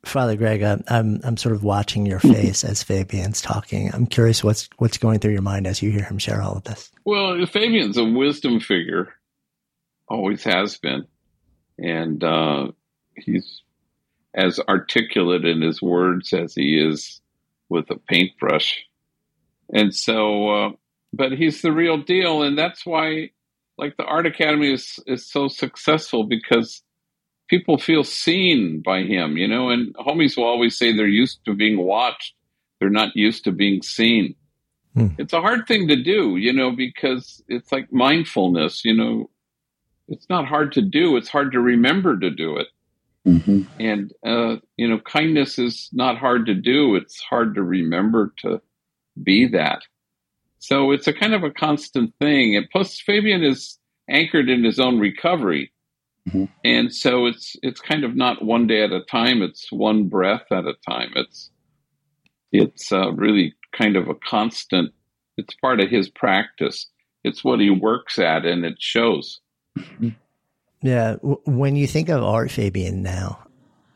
[0.04, 3.92] Father Greg, I'm, I'm, I'm sort of watching your face as Fabian's talking.
[3.92, 6.64] I'm curious what's what's going through your mind as you hear him share all of
[6.64, 6.90] this.
[7.04, 9.14] Well, Fabian's a wisdom figure,
[10.08, 11.06] always has been,
[11.78, 12.68] and uh,
[13.16, 13.62] he's
[14.34, 17.20] as articulate in his words as he is
[17.68, 18.84] with a paintbrush.
[19.72, 20.70] And so, uh,
[21.12, 22.42] but he's the real deal.
[22.42, 23.30] And that's why,
[23.78, 26.82] like, the Art Academy is, is so successful because
[27.48, 29.70] people feel seen by him, you know.
[29.70, 32.34] And homies will always say they're used to being watched,
[32.80, 34.34] they're not used to being seen.
[34.94, 35.08] Hmm.
[35.18, 39.30] It's a hard thing to do, you know, because it's like mindfulness, you know.
[40.08, 42.66] It's not hard to do, it's hard to remember to do it.
[43.26, 43.62] Mm-hmm.
[43.80, 46.96] And, uh, you know, kindness is not hard to do.
[46.96, 48.61] It's hard to remember to
[49.22, 49.82] be that.
[50.58, 52.56] So it's a kind of a constant thing.
[52.56, 55.72] And plus, Fabian is anchored in his own recovery.
[56.28, 56.44] Mm-hmm.
[56.64, 59.42] And so it's it's kind of not one day at a time.
[59.42, 61.11] It's one breath at a time.
[61.16, 61.50] It's
[62.52, 64.92] it's uh, really kind of a constant.
[65.37, 66.87] It's part of his practice.
[67.24, 69.40] It's what he works at, and it shows.
[69.76, 70.11] Mm-hmm.
[70.82, 71.14] Yeah.
[71.22, 73.38] When you think of art, Fabian, now,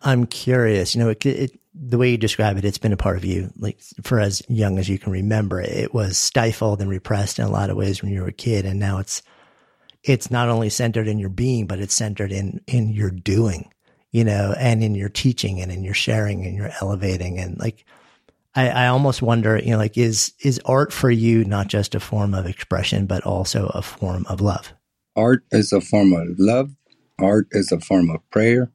[0.03, 3.16] I'm curious, you know, it, it, the way you describe it, it's been a part
[3.16, 5.61] of you, like for as young as you can remember.
[5.61, 8.64] It was stifled and repressed in a lot of ways when you were a kid.
[8.64, 9.22] And now it's,
[10.05, 13.72] it's not only centered in your being, but it's centered in, in your doing,
[14.12, 17.40] you know, and in your teaching and in your sharing and your elevating.
[17.40, 17.85] And like,
[18.55, 22.01] I, I almost wonder, you know, like, is, is art for you not just a
[22.01, 24.72] form of expression, but also a form of love?
[25.17, 26.77] Art is a form of love,
[27.19, 28.71] art is a form of prayer.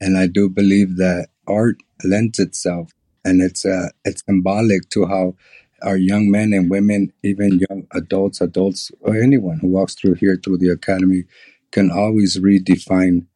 [0.00, 2.92] And I do believe that art lends itself
[3.24, 5.34] and it's uh, it's symbolic to how
[5.82, 10.38] our young men and women, even young adults, adults, or anyone who walks through here
[10.42, 11.24] through the academy
[11.72, 13.26] can always redefine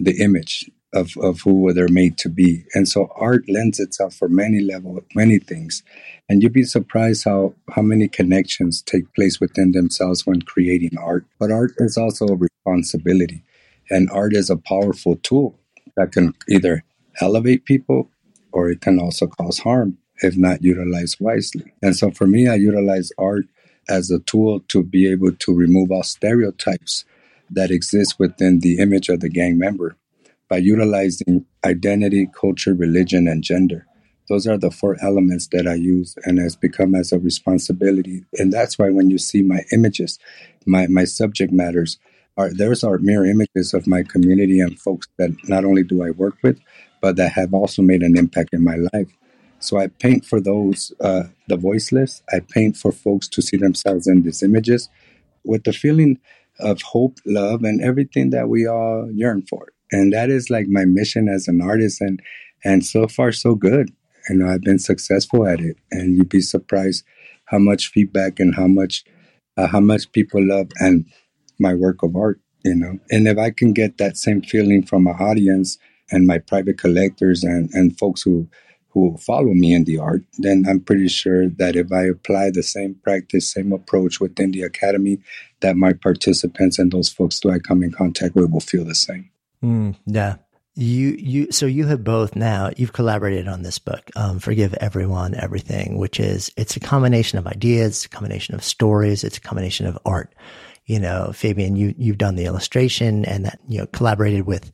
[0.00, 2.64] the image of, of who they're made to be.
[2.74, 5.82] And so art lends itself for many level, many things.
[6.28, 11.24] And you'd be surprised how, how many connections take place within themselves when creating art.
[11.38, 13.42] But art is also a responsibility.
[13.90, 15.58] And art is a powerful tool
[15.96, 16.84] that can either
[17.20, 18.08] elevate people
[18.52, 21.72] or it can also cause harm if not utilized wisely.
[21.82, 23.46] And so for me, I utilize art
[23.88, 27.04] as a tool to be able to remove all stereotypes
[27.50, 29.96] that exist within the image of the gang member
[30.52, 33.86] by utilizing identity, culture, religion, and gender.
[34.28, 38.26] Those are the four elements that I use and has become as a responsibility.
[38.34, 40.18] And that's why when you see my images,
[40.66, 41.98] my, my subject matters,
[42.36, 46.10] are those are mirror images of my community and folks that not only do I
[46.10, 46.60] work with,
[47.00, 49.10] but that have also made an impact in my life.
[49.58, 52.22] So I paint for those, uh, the voiceless.
[52.30, 54.90] I paint for folks to see themselves in these images
[55.44, 56.20] with the feeling
[56.60, 60.84] of hope, love, and everything that we all yearn for and that is like my
[60.84, 62.20] mission as an artist and
[62.64, 63.90] and so far so good.
[64.28, 67.04] You know i've been successful at it and you'd be surprised
[67.46, 69.04] how much feedback and how much
[69.56, 71.06] uh, how much people love and
[71.58, 72.98] my work of art you know?
[73.10, 75.78] And if i can get that same feeling from my audience
[76.10, 78.48] and my private collectors and and folks who
[78.90, 82.62] who follow me in the art then i'm pretty sure that if i apply the
[82.62, 85.18] same practice same approach within the academy
[85.60, 88.94] that my participants and those folks who i come in contact with will feel the
[88.94, 89.30] same
[89.62, 90.36] Mm, yeah.
[90.74, 95.34] You, you, so you have both now, you've collaborated on this book, um, Forgive Everyone,
[95.34, 99.86] Everything, which is, it's a combination of ideas, a combination of stories, it's a combination
[99.86, 100.34] of art.
[100.86, 104.72] You know, Fabian, you, you've done the illustration and that, you know, collaborated with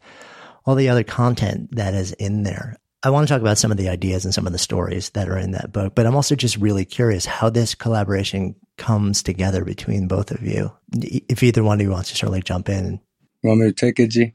[0.64, 2.76] all the other content that is in there.
[3.02, 5.28] I want to talk about some of the ideas and some of the stories that
[5.28, 9.64] are in that book, but I'm also just really curious how this collaboration comes together
[9.64, 10.72] between both of you.
[10.92, 13.00] If either one of you wants to certainly jump in.
[13.42, 14.32] Want me to take it, G?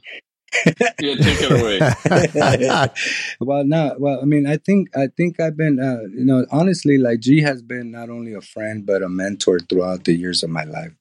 [1.00, 2.88] yeah, take it away.
[3.40, 6.98] well, no, well, I mean, I think I think I've been, uh, you know, honestly,
[6.98, 10.50] like G has been not only a friend but a mentor throughout the years of
[10.50, 10.94] my life.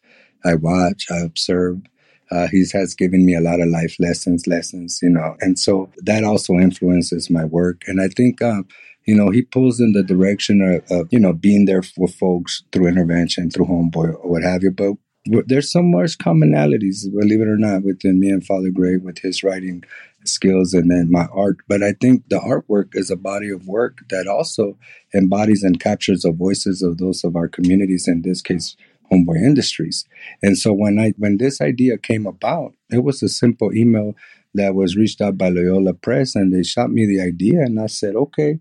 [0.44, 1.82] I watch, I observe.
[2.30, 5.90] Uh, he has given me a lot of life lessons, lessons, you know, and so
[5.98, 7.82] that also influences my work.
[7.86, 8.62] And I think, uh,
[9.04, 12.62] you know, he pulls in the direction of, of, you know, being there for folks
[12.72, 14.70] through intervention, through homeboy or what have you.
[14.70, 14.94] But
[15.24, 19.42] there's some much commonalities, believe it or not, within me and Father Greg with his
[19.42, 19.84] writing
[20.24, 21.58] skills and then my art.
[21.68, 24.78] But I think the artwork is a body of work that also
[25.14, 28.76] embodies and captures the voices of those of our communities, in this case,
[29.10, 30.04] Homeboy Industries.
[30.42, 34.14] And so when I when this idea came about, it was a simple email
[34.54, 37.86] that was reached out by Loyola Press, and they shot me the idea, and I
[37.86, 38.60] said, okay,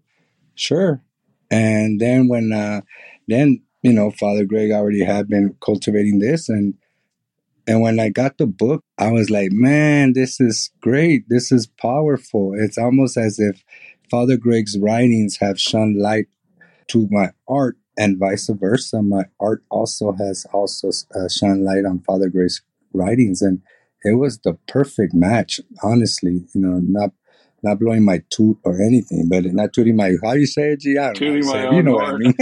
[0.55, 1.01] sure.
[1.49, 2.82] And then when uh,
[3.28, 6.76] then you know Father Greg already had been cultivating this, and
[7.68, 11.30] and when I got the book, I was like, man, this is great.
[11.30, 12.54] This is powerful.
[12.56, 13.64] It's almost as if
[14.10, 16.26] Father Greg's writings have shone light
[16.88, 19.02] to my art and vice versa.
[19.02, 22.62] My art also has also uh, shone light on Father Greg's
[22.94, 23.42] writings.
[23.42, 23.62] And
[24.04, 27.12] it was the perfect match, honestly, you know, not
[27.64, 30.97] not blowing my toot or anything, but not tooting my, how you say it, G?
[30.97, 31.41] I don't know.
[31.41, 32.34] my So, own you know what I mean.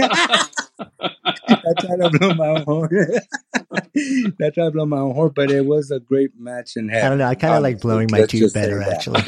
[1.48, 2.90] I try to blow my own horn.
[3.54, 7.06] I try to blow my own horn, but it was a great match in heaven.
[7.06, 7.26] I don't know.
[7.26, 9.22] I kind of like blowing my Let's toot better, actually.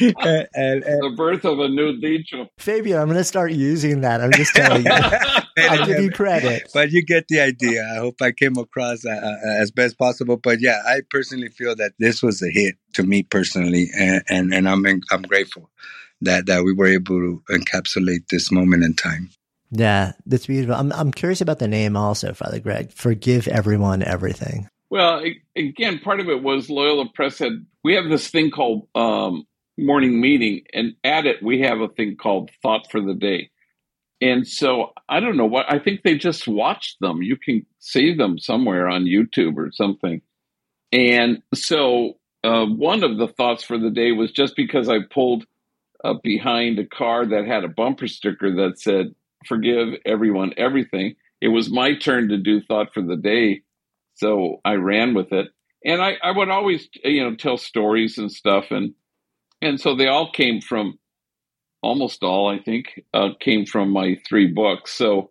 [0.00, 2.48] And, and, and the birth of a new dicho.
[2.58, 4.20] Fabio, I'm going to start using that.
[4.20, 4.90] I'm just telling you.
[5.58, 6.70] I'll give you credit.
[6.72, 7.84] But you get the idea.
[7.84, 10.36] I hope I came across uh, uh, as best possible.
[10.36, 14.54] But yeah, I personally feel that this was a hit to me personally, and and,
[14.54, 15.70] and I'm I'm grateful
[16.22, 19.30] that that we were able to encapsulate this moment in time.
[19.70, 20.76] Yeah, that's beautiful.
[20.76, 22.92] I'm I'm curious about the name also, Father Greg.
[22.92, 24.68] Forgive everyone everything.
[24.90, 25.22] Well,
[25.54, 29.46] again, part of it was Loyola Press had we have this thing called um,
[29.78, 33.50] morning meeting, and at it we have a thing called Thought for the Day.
[34.20, 37.22] And so I don't know what I think they just watched them.
[37.22, 40.20] You can see them somewhere on YouTube or something.
[40.92, 45.44] And so uh, one of the thoughts for the day was just because I pulled
[46.04, 49.14] uh, behind a car that had a bumper sticker that said
[49.46, 53.62] "Forgive everyone everything." It was my turn to do thought for the day,
[54.14, 55.48] so I ran with it.
[55.84, 58.94] And I, I would always, you know, tell stories and stuff, and
[59.60, 60.98] and so they all came from
[61.82, 64.92] almost all, I think, uh, came from my three books.
[64.92, 65.30] So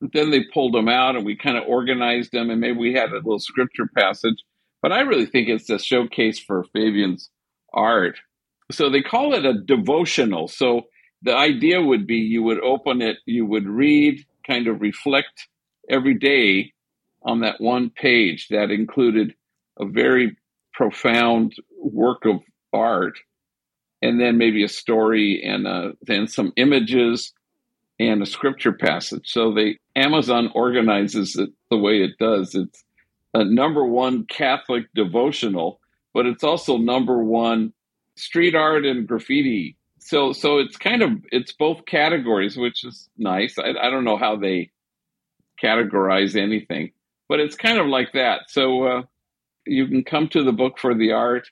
[0.00, 3.10] then they pulled them out, and we kind of organized them, and maybe we had
[3.10, 4.36] a little scripture passage.
[4.82, 7.30] But I really think it's a showcase for Fabian's
[7.72, 8.18] art.
[8.70, 10.48] So they call it a devotional.
[10.48, 10.82] So
[11.22, 15.48] the idea would be you would open it, you would read, kind of reflect
[15.88, 16.72] every day
[17.22, 19.34] on that one page that included
[19.78, 20.36] a very
[20.72, 22.40] profound work of
[22.72, 23.18] art,
[24.06, 27.32] and then maybe a story and uh, then some images
[27.98, 29.30] and a scripture passage.
[29.32, 32.54] So they Amazon organizes it the way it does.
[32.54, 32.84] It's
[33.34, 35.80] a number one Catholic devotional,
[36.14, 37.72] but it's also number one
[38.16, 39.76] street art and graffiti.
[39.98, 43.58] So so it's kind of it's both categories, which is nice.
[43.58, 44.70] I, I don't know how they
[45.62, 46.92] categorize anything,
[47.28, 48.50] but it's kind of like that.
[48.50, 49.02] So uh,
[49.66, 51.48] you can come to the book for the art,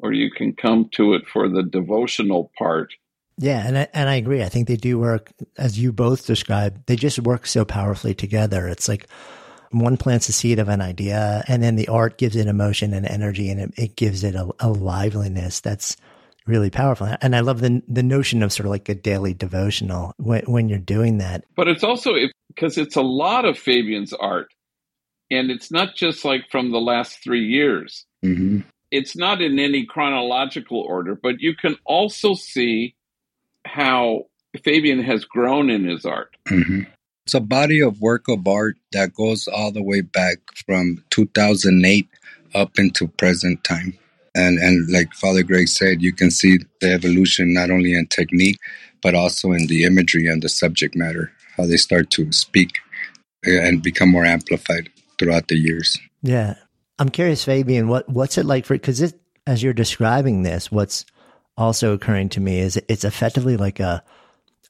[0.00, 2.92] or you can come to it for the devotional part.
[3.38, 4.42] Yeah, and I, and I agree.
[4.42, 6.86] I think they do work as you both described.
[6.86, 8.66] They just work so powerfully together.
[8.66, 9.06] It's like
[9.70, 13.06] one plants a seed of an idea, and then the art gives it emotion and
[13.06, 15.96] energy, and it, it gives it a, a liveliness that's
[16.46, 17.08] really powerful.
[17.20, 20.68] And I love the the notion of sort of like a daily devotional when when
[20.68, 21.44] you're doing that.
[21.54, 22.14] But it's also
[22.48, 24.52] because it's a lot of Fabian's art,
[25.30, 28.04] and it's not just like from the last three years.
[28.24, 28.60] Mm-hmm.
[28.90, 32.94] It's not in any chronological order, but you can also see
[33.66, 34.26] how
[34.62, 36.36] Fabian has grown in his art.
[36.48, 36.82] Mm-hmm.
[37.26, 42.08] It's a body of work of art that goes all the way back from 2008
[42.54, 43.98] up into present time.
[44.34, 48.58] And and like Father Greg said, you can see the evolution not only in technique,
[49.02, 52.78] but also in the imagery and the subject matter, how they start to speak
[53.44, 55.98] and become more amplified throughout the years.
[56.22, 56.54] Yeah,
[56.98, 57.88] I'm curious, Fabian.
[57.88, 58.74] What what's it like for?
[58.74, 59.14] Because
[59.46, 61.06] as you're describing this, what's
[61.56, 64.02] also occurring to me is it's effectively like a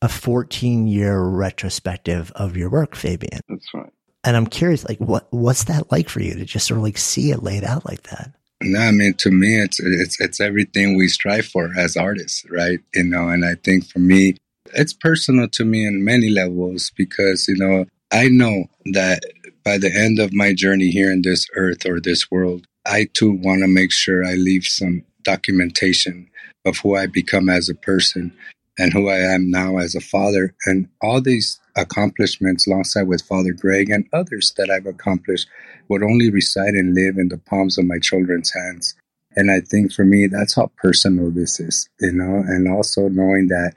[0.00, 3.40] a 14 year retrospective of your work, Fabian.
[3.48, 3.92] That's right.
[4.24, 6.98] And I'm curious, like, what what's that like for you to just sort of like
[6.98, 8.32] see it laid out like that?
[8.60, 12.80] No, I mean to me, it's it's it's everything we strive for as artists, right?
[12.94, 14.36] You know, and I think for me,
[14.74, 19.22] it's personal to me in many levels because you know I know that
[19.68, 23.32] by the end of my journey here in this earth or this world, I too
[23.32, 26.30] want to make sure I leave some documentation
[26.64, 28.32] of who I become as a person
[28.78, 33.52] and who I am now as a father, and all these accomplishments alongside with Father
[33.52, 35.46] Greg and others that I've accomplished
[35.88, 38.94] would only reside and live in the palms of my children's hands.
[39.36, 43.48] And I think for me, that's how personal this is, you know, and also knowing
[43.48, 43.74] that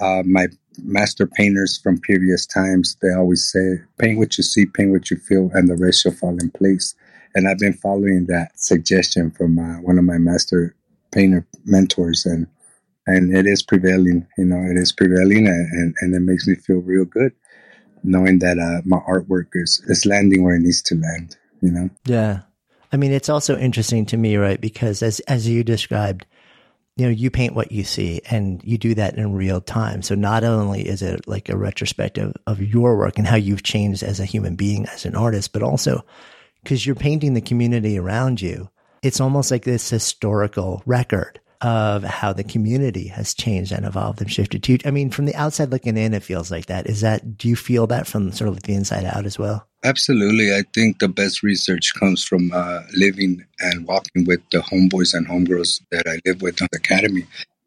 [0.00, 0.46] uh, my
[0.82, 5.16] master painters from previous times, they always say, paint what you see, paint what you
[5.16, 6.94] feel, and the rest shall fall in place.
[7.34, 10.74] And I've been following that suggestion from uh, one of my master
[11.12, 12.46] painter mentors, and
[13.06, 14.26] and it is prevailing.
[14.36, 17.32] You know, it is prevailing, and, and, and it makes me feel real good
[18.02, 21.36] knowing that uh, my artwork is is landing where it needs to land.
[21.60, 21.90] You know.
[22.06, 22.40] Yeah,
[22.92, 24.60] I mean, it's also interesting to me, right?
[24.60, 26.26] Because as as you described,
[26.98, 30.02] you know, you paint what you see, and you do that in real time.
[30.02, 34.02] So not only is it like a retrospective of your work and how you've changed
[34.02, 36.04] as a human being, as an artist, but also
[36.64, 38.68] because you're painting the community around you.
[39.00, 44.30] It's almost like this historical record of how the community has changed and evolved and
[44.30, 46.86] shifted to I mean, from the outside looking in, it feels like that.
[46.86, 49.66] Is that, do you feel that from sort of the inside out as well?
[49.84, 50.52] Absolutely.
[50.52, 55.26] I think the best research comes from uh, living and walking with the homeboys and
[55.26, 57.26] homegirls that I live with on the academy.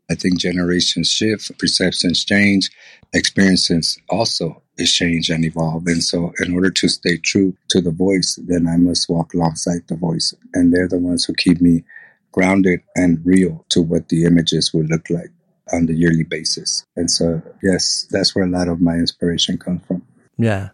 [0.10, 2.70] I think generations shift, perceptions change,
[3.14, 5.88] experiences also change and evolve.
[5.88, 9.88] And so, in order to stay true to the voice, then I must walk alongside
[9.88, 10.34] the voice.
[10.54, 11.84] And they're the ones who keep me
[12.32, 15.32] grounded and real to what the images would look like
[15.74, 16.86] on the yearly basis.
[16.96, 20.06] And so, yes, that's where a lot of my inspiration comes from.
[20.38, 20.70] Yeah.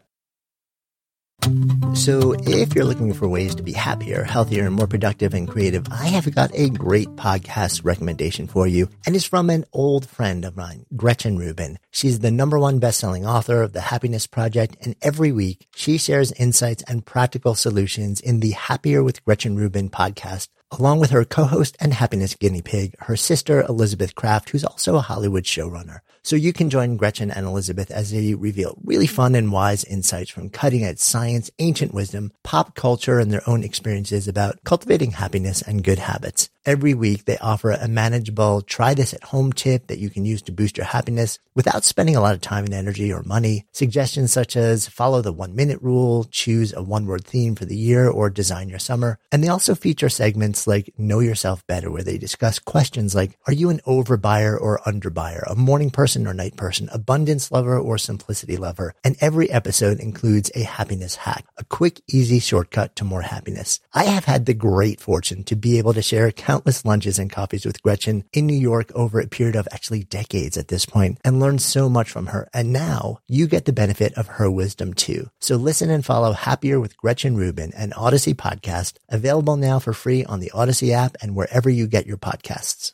[1.93, 5.88] So, if you're looking for ways to be happier, healthier, and more productive and creative,
[5.91, 8.89] I have got a great podcast recommendation for you.
[9.05, 11.79] And it's from an old friend of mine, Gretchen Rubin.
[11.89, 14.77] She's the number one best-selling author of The Happiness Project.
[14.81, 19.89] And every week she shares insights and practical solutions in the Happier with Gretchen Rubin
[19.89, 24.95] podcast along with her co-host and happiness guinea pig, her sister Elizabeth Craft, who's also
[24.95, 25.99] a Hollywood showrunner.
[26.28, 30.30] So you can join Gretchen and Elizabeth as they reveal really fun and wise insights
[30.30, 35.61] from cutting edge science, ancient wisdom, pop culture, and their own experiences about cultivating happiness
[35.61, 36.49] and good habits.
[36.68, 40.41] Every week, they offer a manageable try this at home tip that you can use
[40.41, 43.65] to boost your happiness without spending a lot of time and energy or money.
[43.72, 47.78] Suggestions such as follow the one minute rule, choose a one word theme for the
[47.78, 49.18] year, or design your summer.
[49.32, 53.53] And they also feature segments like Know Yourself Better, where they discuss questions like, are
[53.53, 58.57] you an overbuyer or underbuyer, a morning person or night person, abundance lover or simplicity
[58.57, 58.93] lover?
[59.05, 63.80] And every episode includes a happiness hack, a quick, easy shortcut to more happiness.
[63.93, 67.66] I have had the great fortune to be able to share countless lunches and coffees
[67.66, 71.39] with Gretchen in New York over a period of actually decades at this point and
[71.39, 72.49] learned so much from her.
[72.53, 75.30] And now you get the benefit of her wisdom too.
[75.39, 80.24] So listen and follow Happier with Gretchen Rubin, an Odyssey podcast available now for free
[80.26, 82.93] on the Odyssey app and wherever you get your podcasts.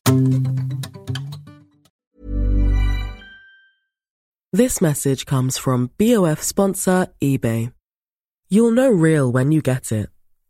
[4.51, 7.73] This message comes from BOF sponsor eBay.
[8.49, 10.09] You'll know real when you get it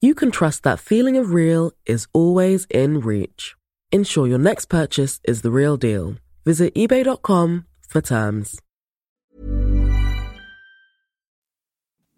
[0.00, 3.54] you can trust that feeling of real is always in reach.
[3.92, 6.16] Ensure your next purchase is the real deal.
[6.44, 8.60] Visit eBay.com for terms.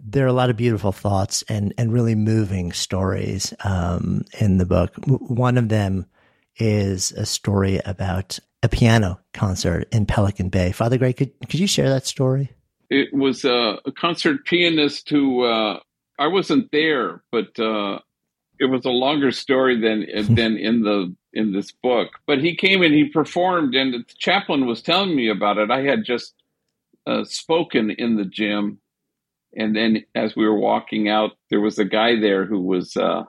[0.00, 4.64] There are a lot of beautiful thoughts and, and really moving stories um, in the
[4.64, 4.94] book.
[5.06, 6.06] One of them
[6.56, 10.72] is a story about a piano concert in Pelican Bay.
[10.72, 12.50] Father Greg, could, could you share that story?
[12.90, 15.80] It was a concert pianist who uh,
[16.18, 18.00] I wasn't there, but uh,
[18.58, 22.10] it was a longer story than than in the in this book.
[22.26, 25.70] But he came and he performed, and the chaplain was telling me about it.
[25.70, 26.34] I had just
[27.06, 28.78] uh, spoken in the gym,
[29.56, 33.24] and then as we were walking out, there was a guy there who was uh,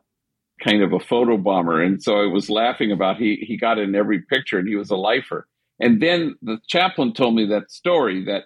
[0.63, 3.95] kind of a photo bomber, and so I was laughing about he he got in
[3.95, 5.47] every picture, and he was a lifer.
[5.81, 8.45] And then the chaplain told me that story that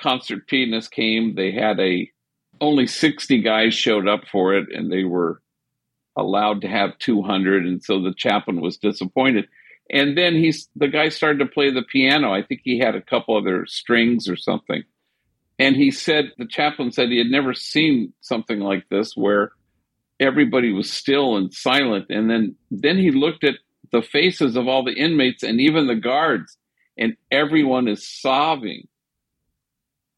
[0.00, 1.34] concert pianist came.
[1.34, 2.10] They had a
[2.60, 5.40] only 60 guys showed up for it and they were
[6.16, 9.46] allowed to have 200 and so the chaplain was disappointed.
[9.90, 12.32] And then he's the guy started to play the piano.
[12.32, 14.82] I think he had a couple other strings or something.
[15.58, 19.52] And he said the chaplain said he had never seen something like this where
[20.18, 22.06] everybody was still and silent.
[22.08, 23.56] And then then he looked at
[23.92, 26.56] the faces of all the inmates and even the guards
[26.98, 28.88] and everyone is sobbing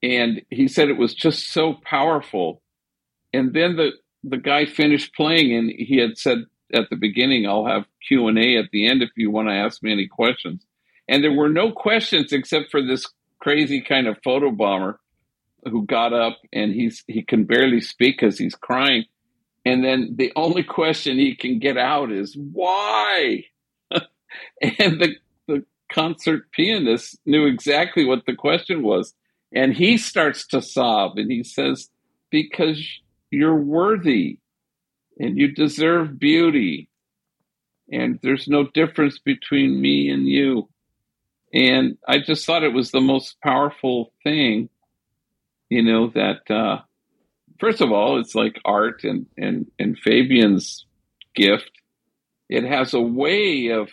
[0.02, 2.62] and he said it was just so powerful.
[3.32, 3.92] And then the
[4.24, 6.38] the guy finished playing, and he had said
[6.72, 9.54] at the beginning, "I'll have Q and A at the end if you want to
[9.54, 10.64] ask me any questions."
[11.08, 13.06] And there were no questions except for this
[13.40, 15.00] crazy kind of photo bomber
[15.64, 19.04] who got up and he's he can barely speak because he's crying,
[19.64, 23.44] and then the only question he can get out is why,
[23.90, 29.14] and the the concert pianist knew exactly what the question was,
[29.52, 31.88] and he starts to sob and he says,
[32.30, 32.82] "Because
[33.30, 34.38] you're worthy,
[35.18, 36.88] and you deserve beauty."
[37.90, 40.68] And there's no difference between me and you
[41.52, 44.68] and I just thought it was the most powerful thing,
[45.70, 46.82] you know, that uh,
[47.58, 50.86] first of all, it's like art and, and, and Fabian's
[51.34, 51.70] gift.
[52.48, 53.88] It has a way of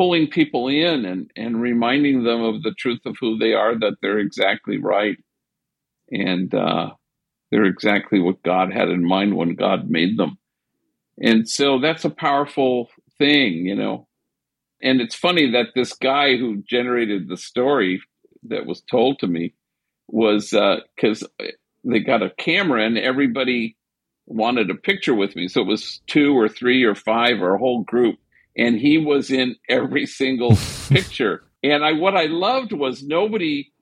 [0.00, 3.96] pulling people in and, and reminding them of the truth of who they are, that
[4.02, 5.18] they're exactly right.
[6.10, 6.92] And uh,
[7.50, 10.38] they're exactly what God had in mind when God made them.
[11.22, 12.88] And so that's a powerful
[13.18, 14.06] thing, you know
[14.82, 18.02] and it's funny that this guy who generated the story
[18.44, 19.54] that was told to me
[20.08, 21.46] was because uh,
[21.84, 23.76] they got a camera and everybody
[24.26, 25.48] wanted a picture with me.
[25.48, 28.18] So it was two or three or five or a whole group,
[28.56, 30.56] and he was in every single
[30.88, 31.44] picture.
[31.62, 33.72] And I what I loved was nobody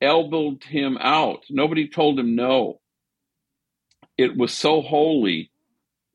[0.00, 1.44] elbowed him out.
[1.50, 2.80] Nobody told him no.
[4.16, 5.50] It was so holy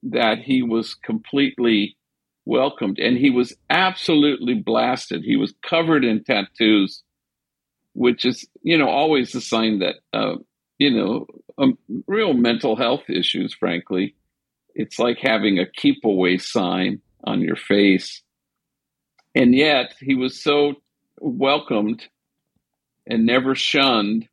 [0.04, 1.98] that he was completely
[2.46, 5.24] welcomed, and he was absolutely blasted.
[5.24, 7.04] He was covered in tattoos,
[7.94, 10.36] which is, you know, always a sign that, uh,
[10.78, 14.16] you know, um, real mental health issues, frankly.
[14.74, 18.22] It's like having a keep away sign on your face.
[19.36, 20.76] And yet he was so
[21.20, 22.08] welcomed
[23.08, 24.28] and never shunned.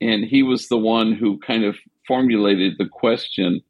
[0.00, 3.62] And he was the one who kind of formulated the question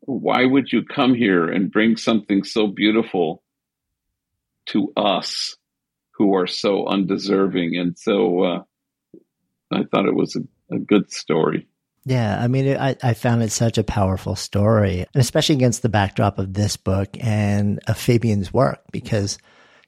[0.00, 3.42] why would you come here and bring something so beautiful
[4.66, 5.56] to us
[6.12, 7.76] who are so undeserving?
[7.76, 8.62] And so uh,
[9.70, 11.68] I thought it was a, a good story.
[12.04, 15.90] Yeah, I mean, I, I found it such a powerful story, and especially against the
[15.90, 19.36] backdrop of this book and of Fabian's work, because,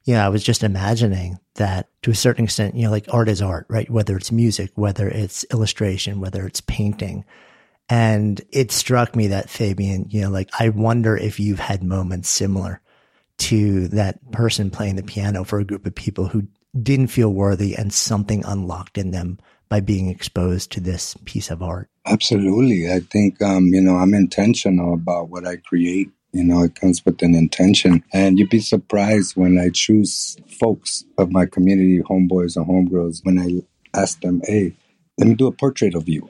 [0.05, 3.31] you know, I was just imagining that to a certain extent, you know, like art
[3.31, 3.89] is art, right?
[3.89, 7.25] Whether it's music, whether it's illustration, whether it's painting,
[7.89, 12.29] and it struck me that Fabian, you know, like I wonder if you've had moments
[12.29, 12.83] similar
[13.39, 16.47] to that person playing the piano for a group of people who
[16.81, 19.39] didn't feel worthy and something unlocked in them
[19.69, 21.89] by being exposed to this piece of art.
[22.07, 22.93] Absolutely.
[22.93, 26.11] I think, um, you know, I'm intentional about what I create.
[26.33, 28.03] You know, it comes with an intention.
[28.13, 33.39] And you'd be surprised when I choose folks of my community, homeboys and homegirls, when
[33.39, 34.75] I ask them, hey,
[35.19, 36.29] let me do a portrait of you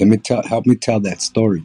[0.00, 1.64] let me tell, help me tell that story.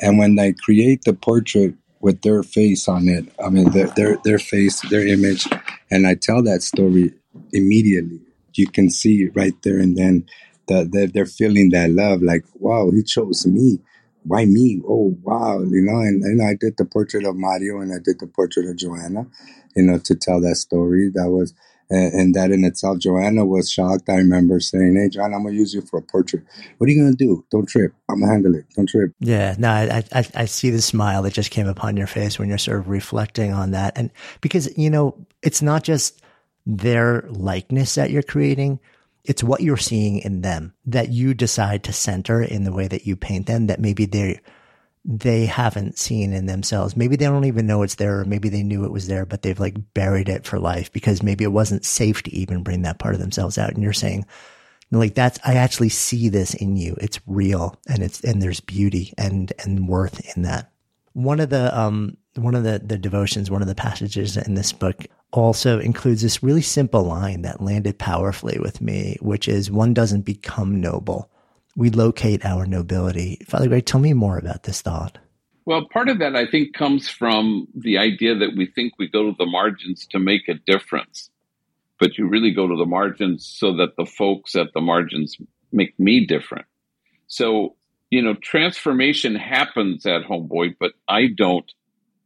[0.00, 4.18] And when I create the portrait with their face on it, I mean their their
[4.24, 5.48] their face, their image,
[5.90, 7.14] and I tell that story
[7.52, 8.20] immediately.
[8.54, 10.26] You can see right there and then
[10.68, 12.22] that they're, they're feeling that love.
[12.22, 13.80] Like, wow, he chose me.
[14.24, 14.80] Why me?
[14.86, 15.98] Oh, wow, you know.
[16.00, 19.26] And, and I did the portrait of Mario and I did the portrait of Joanna,
[19.74, 21.10] you know, to tell that story.
[21.14, 21.54] That was
[21.90, 24.08] and, and, that in itself, Joanna was shocked.
[24.08, 26.44] I remember saying, "Hey, John, I'm gonna use you for a portrait.
[26.76, 27.44] What are you gonna do?
[27.50, 27.94] Don't trip.
[28.08, 28.66] I'm gonna handle it.
[28.76, 32.06] Don't trip." Yeah, no, I, I, I see the smile that just came upon your
[32.06, 34.10] face when you're sort of reflecting on that, and
[34.40, 36.20] because you know, it's not just
[36.66, 38.80] their likeness that you're creating.
[39.28, 43.06] It's what you're seeing in them that you decide to center in the way that
[43.06, 43.66] you paint them.
[43.66, 44.40] That maybe they're
[45.04, 46.96] they haven't seen in themselves.
[46.96, 49.42] Maybe they don't even know it's there, or maybe they knew it was there, but
[49.42, 52.98] they've like buried it for life because maybe it wasn't safe to even bring that
[52.98, 53.72] part of themselves out.
[53.72, 54.26] And you're saying,
[54.90, 56.96] like that's I actually see this in you.
[57.00, 60.70] It's real and it's and there's beauty and and worth in that.
[61.12, 64.72] One of the um one of the the devotions, one of the passages in this
[64.72, 69.94] book also includes this really simple line that landed powerfully with me, which is one
[69.94, 71.30] doesn't become noble
[71.78, 73.38] we locate our nobility.
[73.46, 75.16] Father Greg, tell me more about this thought.
[75.64, 79.30] Well, part of that I think comes from the idea that we think we go
[79.30, 81.30] to the margins to make a difference,
[82.00, 85.36] but you really go to the margins so that the folks at the margins
[85.70, 86.66] make me different.
[87.28, 87.76] So,
[88.10, 91.70] you know, transformation happens at Homeboy, but I don't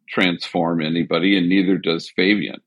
[0.08, 2.62] transform anybody, and neither does Fabian.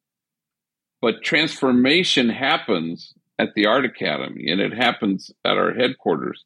[1.01, 6.43] But transformation happens at the Art Academy, and it happens at our headquarters.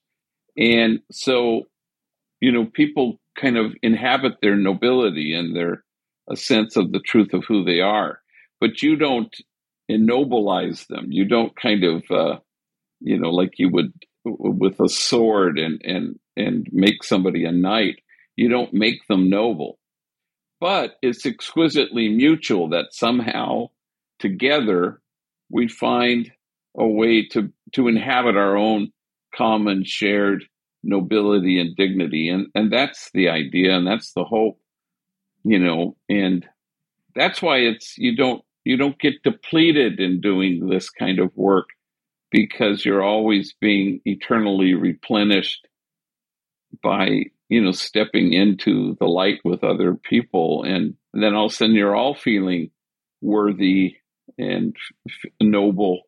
[0.58, 1.64] And so,
[2.42, 5.84] you know, people kind of inhabit their nobility and their
[6.30, 8.20] a sense of the truth of who they are,
[8.60, 9.34] but you don't
[9.90, 11.08] ennobilize them.
[11.10, 12.40] You don't kind of, uh,
[13.00, 13.92] you know, like you would
[14.26, 18.00] with a sword and and and make somebody a knight.
[18.36, 19.80] You don't make them noble,
[20.60, 23.70] but it's exquisitely mutual that somehow
[24.20, 25.02] together
[25.50, 26.32] we find
[26.78, 28.92] a way to to inhabit our own
[29.36, 30.46] common shared
[30.84, 32.30] nobility and dignity.
[32.30, 34.60] And, and that's the idea and that's the hope,
[35.44, 36.46] you know, and
[37.16, 41.70] that's why it's, you don't, you don't get depleted in doing this kind of work
[42.32, 45.68] because you're always being eternally replenished
[46.84, 51.56] by you know stepping into the light with other people and then all of a
[51.56, 52.70] sudden you're all feeling
[53.22, 53.96] worthy
[54.40, 54.76] and
[55.42, 56.02] noble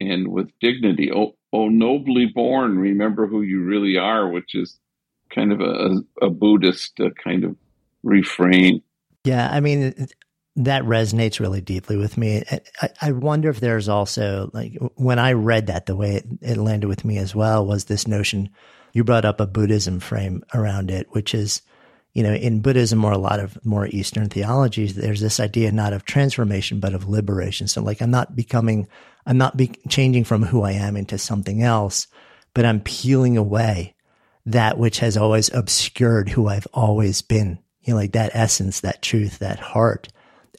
[0.00, 4.80] and with dignity oh, oh nobly born remember who you really are which is
[5.30, 7.56] kind of a, a buddhist uh, kind of
[8.02, 8.82] refrain
[9.24, 9.94] yeah i mean
[10.56, 12.44] that resonates really deeply with me.
[12.80, 16.56] I, I, wonder if there's also like when I read that, the way it, it,
[16.56, 18.50] landed with me as well was this notion.
[18.92, 21.62] You brought up a Buddhism frame around it, which is,
[22.14, 25.92] you know, in Buddhism or a lot of more Eastern theologies, there's this idea not
[25.92, 27.66] of transformation but of liberation.
[27.68, 28.88] So, like, I'm not becoming,
[29.26, 32.06] I'm not be changing from who I am into something else,
[32.54, 33.94] but I'm peeling away
[34.46, 37.58] that which has always obscured who I've always been.
[37.82, 40.08] You know, like that essence, that truth, that heart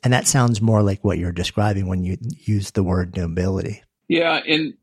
[0.05, 3.81] and that sounds more like what you're describing when you use the word nobility.
[4.07, 4.75] Yeah, and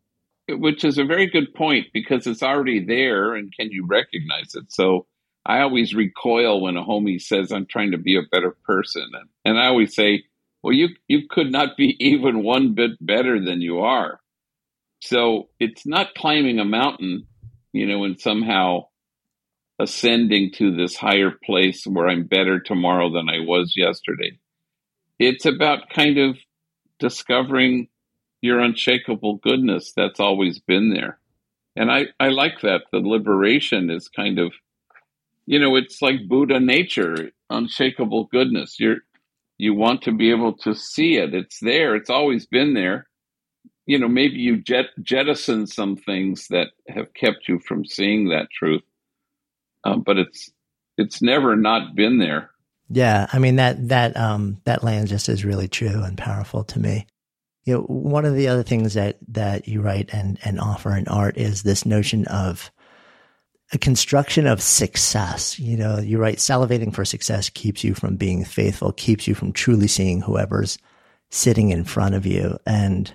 [0.49, 4.73] which is a very good point because it's already there and can you recognize it?
[4.73, 5.07] So
[5.45, 9.11] I always recoil when a homie says I'm trying to be a better person.
[9.45, 10.25] And, I always say,
[10.63, 14.21] well, you you could not be even one bit better than you are.
[15.01, 17.27] So it's not climbing a mountain,
[17.73, 18.87] you know, and somehow
[19.81, 24.39] ascending to this higher place where I'm better tomorrow than I was yesterday
[25.19, 26.37] it's about kind of
[26.99, 27.89] discovering
[28.41, 31.19] your unshakable goodness that's always been there.
[31.77, 32.83] And I, I like that.
[32.91, 34.53] The liberation is kind of,
[35.47, 38.79] you know, it's like Buddha nature, unshakable goodness.
[38.79, 38.99] You're,
[39.59, 41.35] you want to be able to see it.
[41.35, 41.95] It's there.
[41.95, 43.07] It's always been there.
[43.87, 48.49] You know, maybe you jet, jettison some things that have kept you from seeing that
[48.51, 48.83] truth.
[49.85, 50.51] Um, but it's,
[50.97, 52.51] it's never not been there.
[52.95, 56.79] Yeah, I mean that that um that land just is really true and powerful to
[56.79, 57.07] me.
[57.65, 61.09] You know, one of the other things that that you write and and offer in
[61.09, 62.71] art is this notion of
[63.73, 65.59] a construction of success.
[65.59, 69.53] You know, you write salivating for success keeps you from being faithful, keeps you from
[69.53, 70.79] truly seeing whoever's
[71.31, 72.59] sitting in front of you.
[72.67, 73.13] And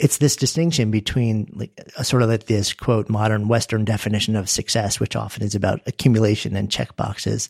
[0.00, 4.50] it's this distinction between like a sort of like this quote modern Western definition of
[4.50, 7.48] success, which often is about accumulation and check boxes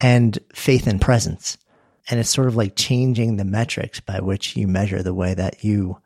[0.00, 1.56] and faith and presence.
[2.10, 5.62] And it's sort of like changing the metrics by which you measure the way that
[5.62, 5.98] you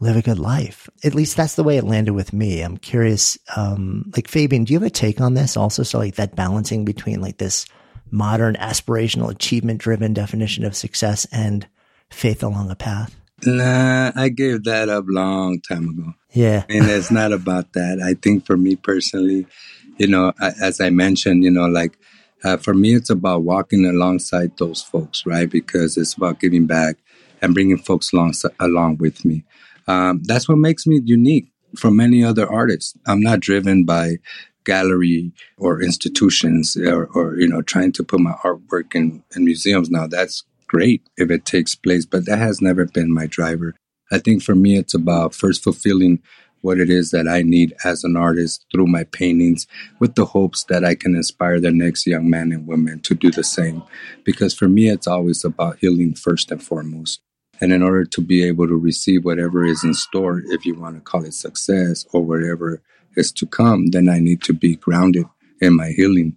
[0.00, 0.88] live a good life.
[1.02, 2.60] At least that's the way it landed with me.
[2.60, 5.82] I'm curious, um, like Fabian, do you have a take on this also?
[5.82, 7.66] So like that balancing between like this
[8.10, 11.66] modern aspirational achievement driven definition of success and
[12.10, 13.14] faith along a path?
[13.44, 16.14] Nah, I gave that up long time ago.
[16.32, 16.64] Yeah.
[16.68, 18.00] and it's not about that.
[18.00, 19.46] I think for me personally,
[19.98, 21.96] you know, as I mentioned, you know, like
[22.42, 25.48] uh, for me, it's about walking alongside those folks, right?
[25.48, 26.96] Because it's about giving back
[27.40, 29.44] and bringing folks along along with me.
[29.86, 32.96] Um, that's what makes me unique from many other artists.
[33.06, 34.18] I'm not driven by
[34.64, 39.90] gallery or institutions or, or you know trying to put my artwork in, in museums.
[39.90, 43.74] Now that's great if it takes place, but that has never been my driver.
[44.10, 46.22] I think for me, it's about first fulfilling
[46.60, 49.66] what it is that I need as an artist through my paintings
[50.00, 53.30] with the hopes that I can inspire the next young man and woman to do
[53.30, 53.82] the same.
[54.24, 57.20] Because for me, it's always about healing first and foremost.
[57.60, 60.96] And in order to be able to receive whatever is in store, if you want
[60.96, 62.82] to call it success or whatever
[63.16, 65.26] is to come, then I need to be grounded
[65.60, 66.36] in my healing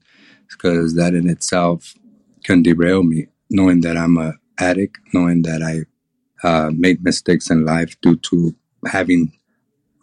[0.49, 1.95] because that in itself
[2.43, 7.65] can derail me, knowing that I'm a addict, knowing that I uh, made mistakes in
[7.65, 8.55] life due to
[8.85, 9.33] having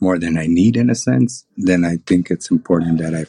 [0.00, 3.26] more than I need in a sense, then I think it's important that I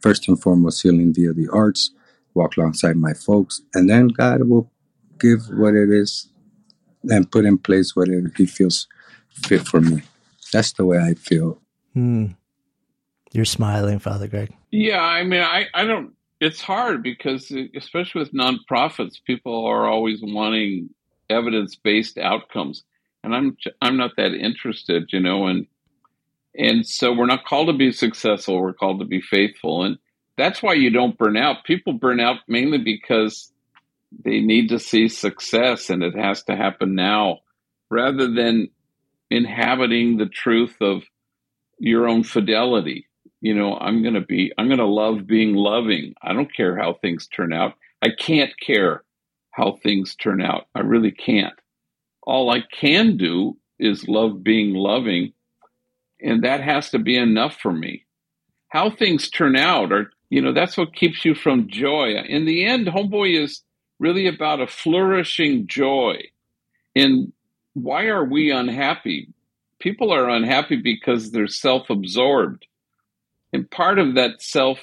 [0.00, 1.90] first and foremost healing via the arts,
[2.34, 4.70] walk alongside my folks, and then God will
[5.18, 6.28] give what it is
[7.10, 8.86] and put in place whatever He feels
[9.30, 10.02] fit for me.
[10.52, 11.60] That's the way I feel.
[11.94, 12.26] Hmm.
[13.32, 14.54] You're smiling, Father Greg.
[14.70, 16.12] Yeah, I mean, I, I don't.
[16.40, 20.90] It's hard because, especially with nonprofits, people are always wanting
[21.28, 22.84] evidence based outcomes,
[23.24, 25.46] and I'm I'm not that interested, you know.
[25.46, 25.66] And
[26.58, 29.82] and so we're not called to be successful, we're called to be faithful.
[29.82, 29.98] And
[30.36, 31.64] that's why you don't burn out.
[31.64, 33.52] People burn out mainly because
[34.12, 37.40] they need to see success and it has to happen now
[37.90, 38.70] rather than
[39.30, 41.02] inhabiting the truth of
[41.78, 43.08] your own fidelity.
[43.40, 46.14] You know, I'm going to be, I'm going to love being loving.
[46.22, 47.74] I don't care how things turn out.
[48.02, 49.04] I can't care
[49.52, 50.66] how things turn out.
[50.74, 51.54] I really can't.
[52.22, 55.32] All I can do is love being loving
[56.20, 58.06] And that has to be enough for me.
[58.68, 62.14] How things turn out are, you know, that's what keeps you from joy.
[62.28, 63.62] In the end, Homeboy is
[63.98, 66.16] really about a flourishing joy.
[66.94, 67.32] And
[67.74, 69.28] why are we unhappy?
[69.78, 72.66] People are unhappy because they're self absorbed.
[73.52, 74.78] And part of that self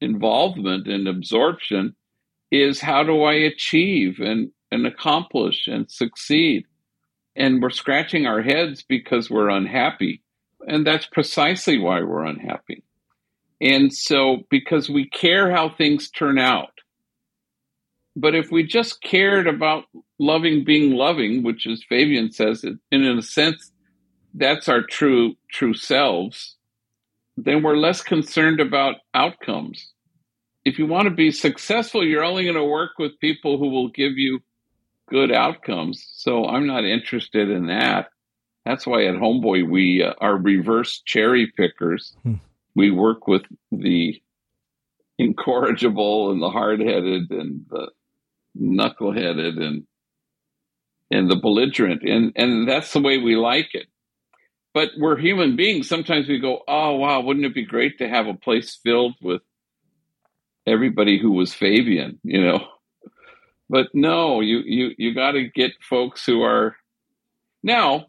[0.00, 1.94] involvement and absorption
[2.50, 6.64] is how do I achieve and, and accomplish and succeed?
[7.36, 10.22] And we're scratching our heads because we're unhappy.
[10.66, 12.82] And that's precisely why we're unhappy.
[13.60, 16.79] And so, because we care how things turn out.
[18.20, 19.84] But if we just cared about
[20.18, 23.72] loving being loving, which as Fabian says, and in a sense,
[24.34, 26.56] that's our true true selves,
[27.38, 29.92] then we're less concerned about outcomes.
[30.66, 33.88] If you want to be successful, you're only going to work with people who will
[33.88, 34.40] give you
[35.08, 36.06] good outcomes.
[36.12, 38.10] So I'm not interested in that.
[38.66, 42.14] That's why at Homeboy we uh, are reverse cherry pickers.
[42.22, 42.34] Hmm.
[42.74, 43.42] We work with
[43.72, 44.20] the
[45.18, 47.90] incorrigible and the hard-headed and the
[48.58, 49.84] knuckleheaded and
[51.10, 53.86] and the belligerent and and that's the way we like it
[54.72, 55.88] but we're human beings.
[55.88, 59.42] Sometimes we go, oh, wow, wouldn't it be great to have a place filled with
[60.66, 62.60] everybody who was Fabian, you know?
[63.68, 66.76] But no, you, you, you got to get folks who are
[67.62, 68.06] now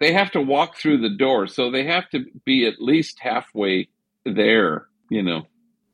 [0.00, 1.46] they have to walk through the door.
[1.46, 3.88] So they have to be at least halfway
[4.24, 5.46] there, you know?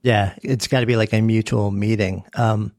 [0.02, 2.24] Yeah, it's got to be like a mutual meeting.
[2.34, 2.72] Um,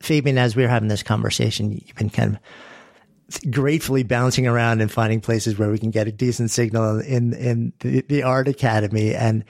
[0.00, 4.90] Fabian, as we were having this conversation, you've been kind of gratefully bouncing around and
[4.90, 9.14] finding places where we can get a decent signal in in the, the, art academy.
[9.14, 9.44] And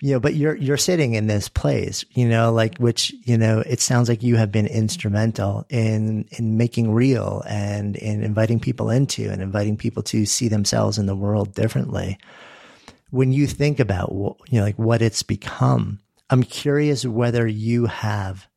[0.00, 3.60] you know but you're you're sitting in this place you know like which you know
[3.60, 8.90] it sounds like you have been instrumental in in making real and in inviting people
[8.90, 12.18] into and inviting people to see themselves in the world differently.
[13.10, 14.10] When you think about
[14.50, 18.48] you know like what it's become i'm curious whether you have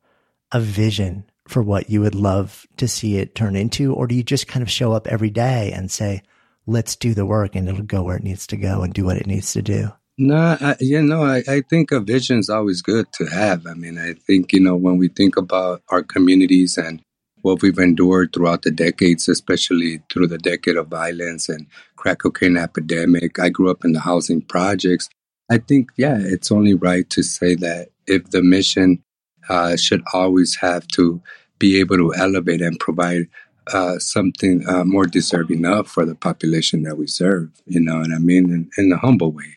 [0.52, 3.92] a vision for what you would love to see it turn into?
[3.92, 6.22] Or do you just kind of show up every day and say,
[6.66, 9.16] let's do the work and it'll go where it needs to go and do what
[9.16, 9.92] it needs to do?
[10.18, 13.66] No, I, you know, I, I think a vision is always good to have.
[13.66, 17.02] I mean, I think, you know, when we think about our communities and
[17.42, 22.56] what we've endured throughout the decades, especially through the decade of violence and crack cocaine
[22.56, 23.38] epidemic.
[23.38, 25.08] I grew up in the housing projects.
[25.50, 29.02] I think, yeah, it's only right to say that if the mission
[29.48, 31.20] uh, should always have to
[31.58, 33.28] be able to elevate and provide
[33.72, 38.12] uh, something uh, more deserving of for the population that we serve, you know what
[38.12, 39.54] I mean, in, in a humble way.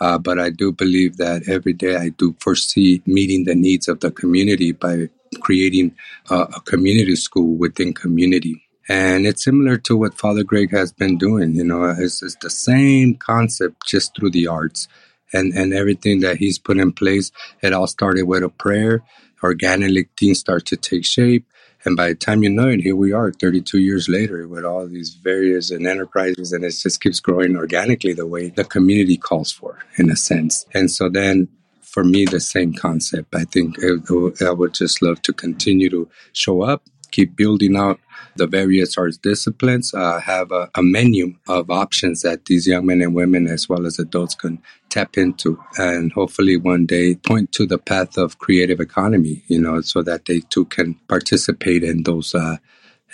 [0.00, 4.00] Uh, but I do believe that every day I do foresee meeting the needs of
[4.00, 5.08] the community by
[5.40, 5.96] creating
[6.30, 8.62] a community school within community.
[8.88, 11.56] And it's similar to what Father Greg has been doing.
[11.56, 14.86] You know, it's, it's the same concept just through the arts
[15.32, 17.32] and, and everything that he's put in place.
[17.62, 19.02] It all started with a prayer
[19.42, 21.46] organically things start to take shape.
[21.84, 24.86] And by the time you know it, here we are 32 years later with all
[24.88, 29.52] these various and enterprises, and it just keeps growing organically the way the community calls
[29.52, 30.66] for, in a sense.
[30.74, 31.48] And so then
[31.82, 33.34] for me, the same concept.
[33.34, 33.76] I think
[34.42, 36.82] I would just love to continue to show up
[37.16, 37.98] keep building out
[38.36, 43.02] the various arts disciplines, uh, have a, a, menu of options that these young men
[43.02, 47.66] and women, as well as adults, can tap into, and hopefully one day point to
[47.66, 49.42] the path of creative economy.
[49.48, 52.34] You know, so that they too can participate in those.
[52.34, 52.56] Uh,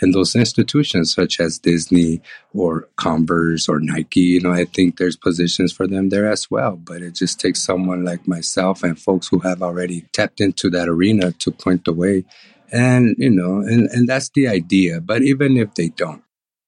[0.01, 2.21] in those institutions such as Disney
[2.53, 6.77] or Converse or Nike, you know, I think there's positions for them there as well.
[6.77, 10.89] But it just takes someone like myself and folks who have already tapped into that
[10.89, 12.25] arena to point the way
[12.73, 15.01] and, you know, and, and that's the idea.
[15.01, 16.23] But even if they don't,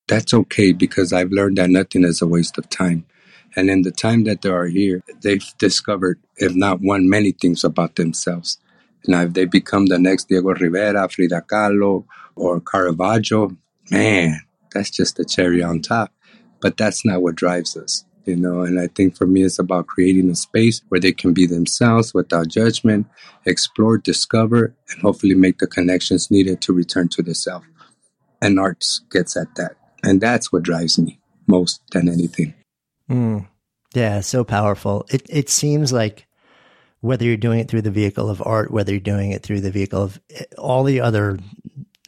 [0.06, 3.06] that's okay because I've learned that nothing is a waste of time.
[3.56, 7.64] And in the time that they are here, they've discovered, if not one, many things
[7.64, 8.58] about themselves.
[9.06, 12.04] Now, if they become the next Diego Rivera, Frida Kahlo,
[12.36, 13.56] or Caravaggio,
[13.90, 14.40] man,
[14.72, 16.12] that's just the cherry on top.
[16.60, 19.86] But that's not what drives us you know and i think for me it's about
[19.86, 23.06] creating a space where they can be themselves without judgment
[23.46, 27.64] explore discover and hopefully make the connections needed to return to the self.
[28.40, 29.76] And arts gets at that.
[30.02, 32.54] And that's what drives me most than anything.
[33.10, 33.46] Mm.
[33.94, 35.06] yeah so powerful.
[35.10, 36.26] It, it seems like
[37.00, 39.70] whether you're doing it through the vehicle of art whether you're doing it through the
[39.70, 41.38] vehicle of eh, all the other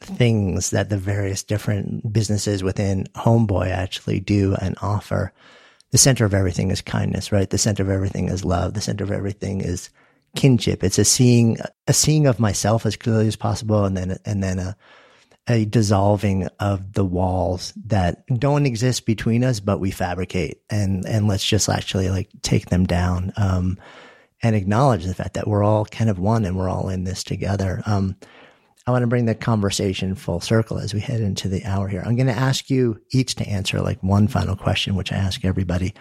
[0.01, 5.31] things that the various different businesses within homeboy actually do and offer
[5.91, 7.49] the center of everything is kindness, right?
[7.49, 8.73] The center of everything is love.
[8.73, 9.89] The center of everything is
[10.35, 10.83] kinship.
[10.83, 11.57] It's a seeing,
[11.87, 13.85] a seeing of myself as clearly as possible.
[13.85, 14.75] And then, and then a,
[15.47, 21.27] a dissolving of the walls that don't exist between us, but we fabricate and, and
[21.27, 23.31] let's just actually like take them down.
[23.37, 23.77] Um,
[24.43, 27.23] and acknowledge the fact that we're all kind of one and we're all in this
[27.23, 27.81] together.
[27.85, 28.15] Um,
[28.87, 32.01] I want to bring the conversation full circle as we head into the hour here.
[32.05, 35.43] I'm going to ask you each to answer like one final question, which I ask
[35.43, 35.93] everybody.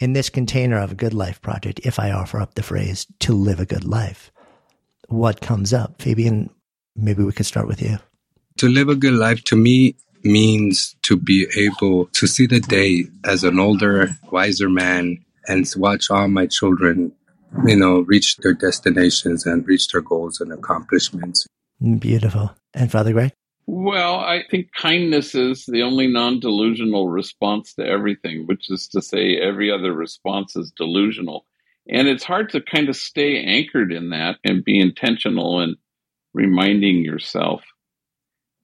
[0.00, 3.32] In this container of a good life project, if I offer up the phrase to
[3.32, 4.30] live a good life,
[5.08, 6.02] what comes up?
[6.02, 6.50] Fabian,
[6.94, 7.96] maybe we could start with you.
[8.58, 13.06] To live a good life to me means to be able to see the day
[13.24, 17.12] as an older, wiser man and watch all my children,
[17.64, 21.46] you know, reach their destinations and reach their goals and accomplishments.
[21.80, 22.54] Beautiful.
[22.74, 23.32] And Father Greg?
[23.66, 29.00] Well, I think kindness is the only non delusional response to everything, which is to
[29.00, 31.46] say, every other response is delusional.
[31.88, 35.76] And it's hard to kind of stay anchored in that and be intentional and
[36.32, 37.62] reminding yourself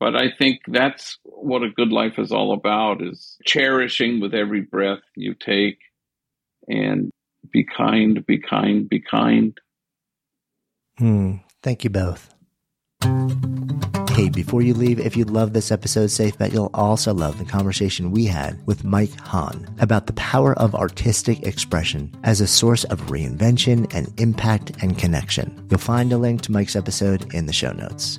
[0.01, 4.63] but I think that's what a good life is all about is cherishing with every
[4.63, 5.79] breath you take
[6.67, 7.11] and
[7.53, 9.57] be kind, be kind, be kind.
[10.97, 11.37] Hmm.
[11.63, 12.35] Thank you both.
[14.13, 17.45] Hey, before you leave, if you love this episode, safe bet you'll also love the
[17.45, 22.85] conversation we had with Mike Hahn about the power of artistic expression as a source
[22.85, 25.67] of reinvention and impact and connection.
[25.71, 28.19] You'll find a link to Mike's episode in the show notes.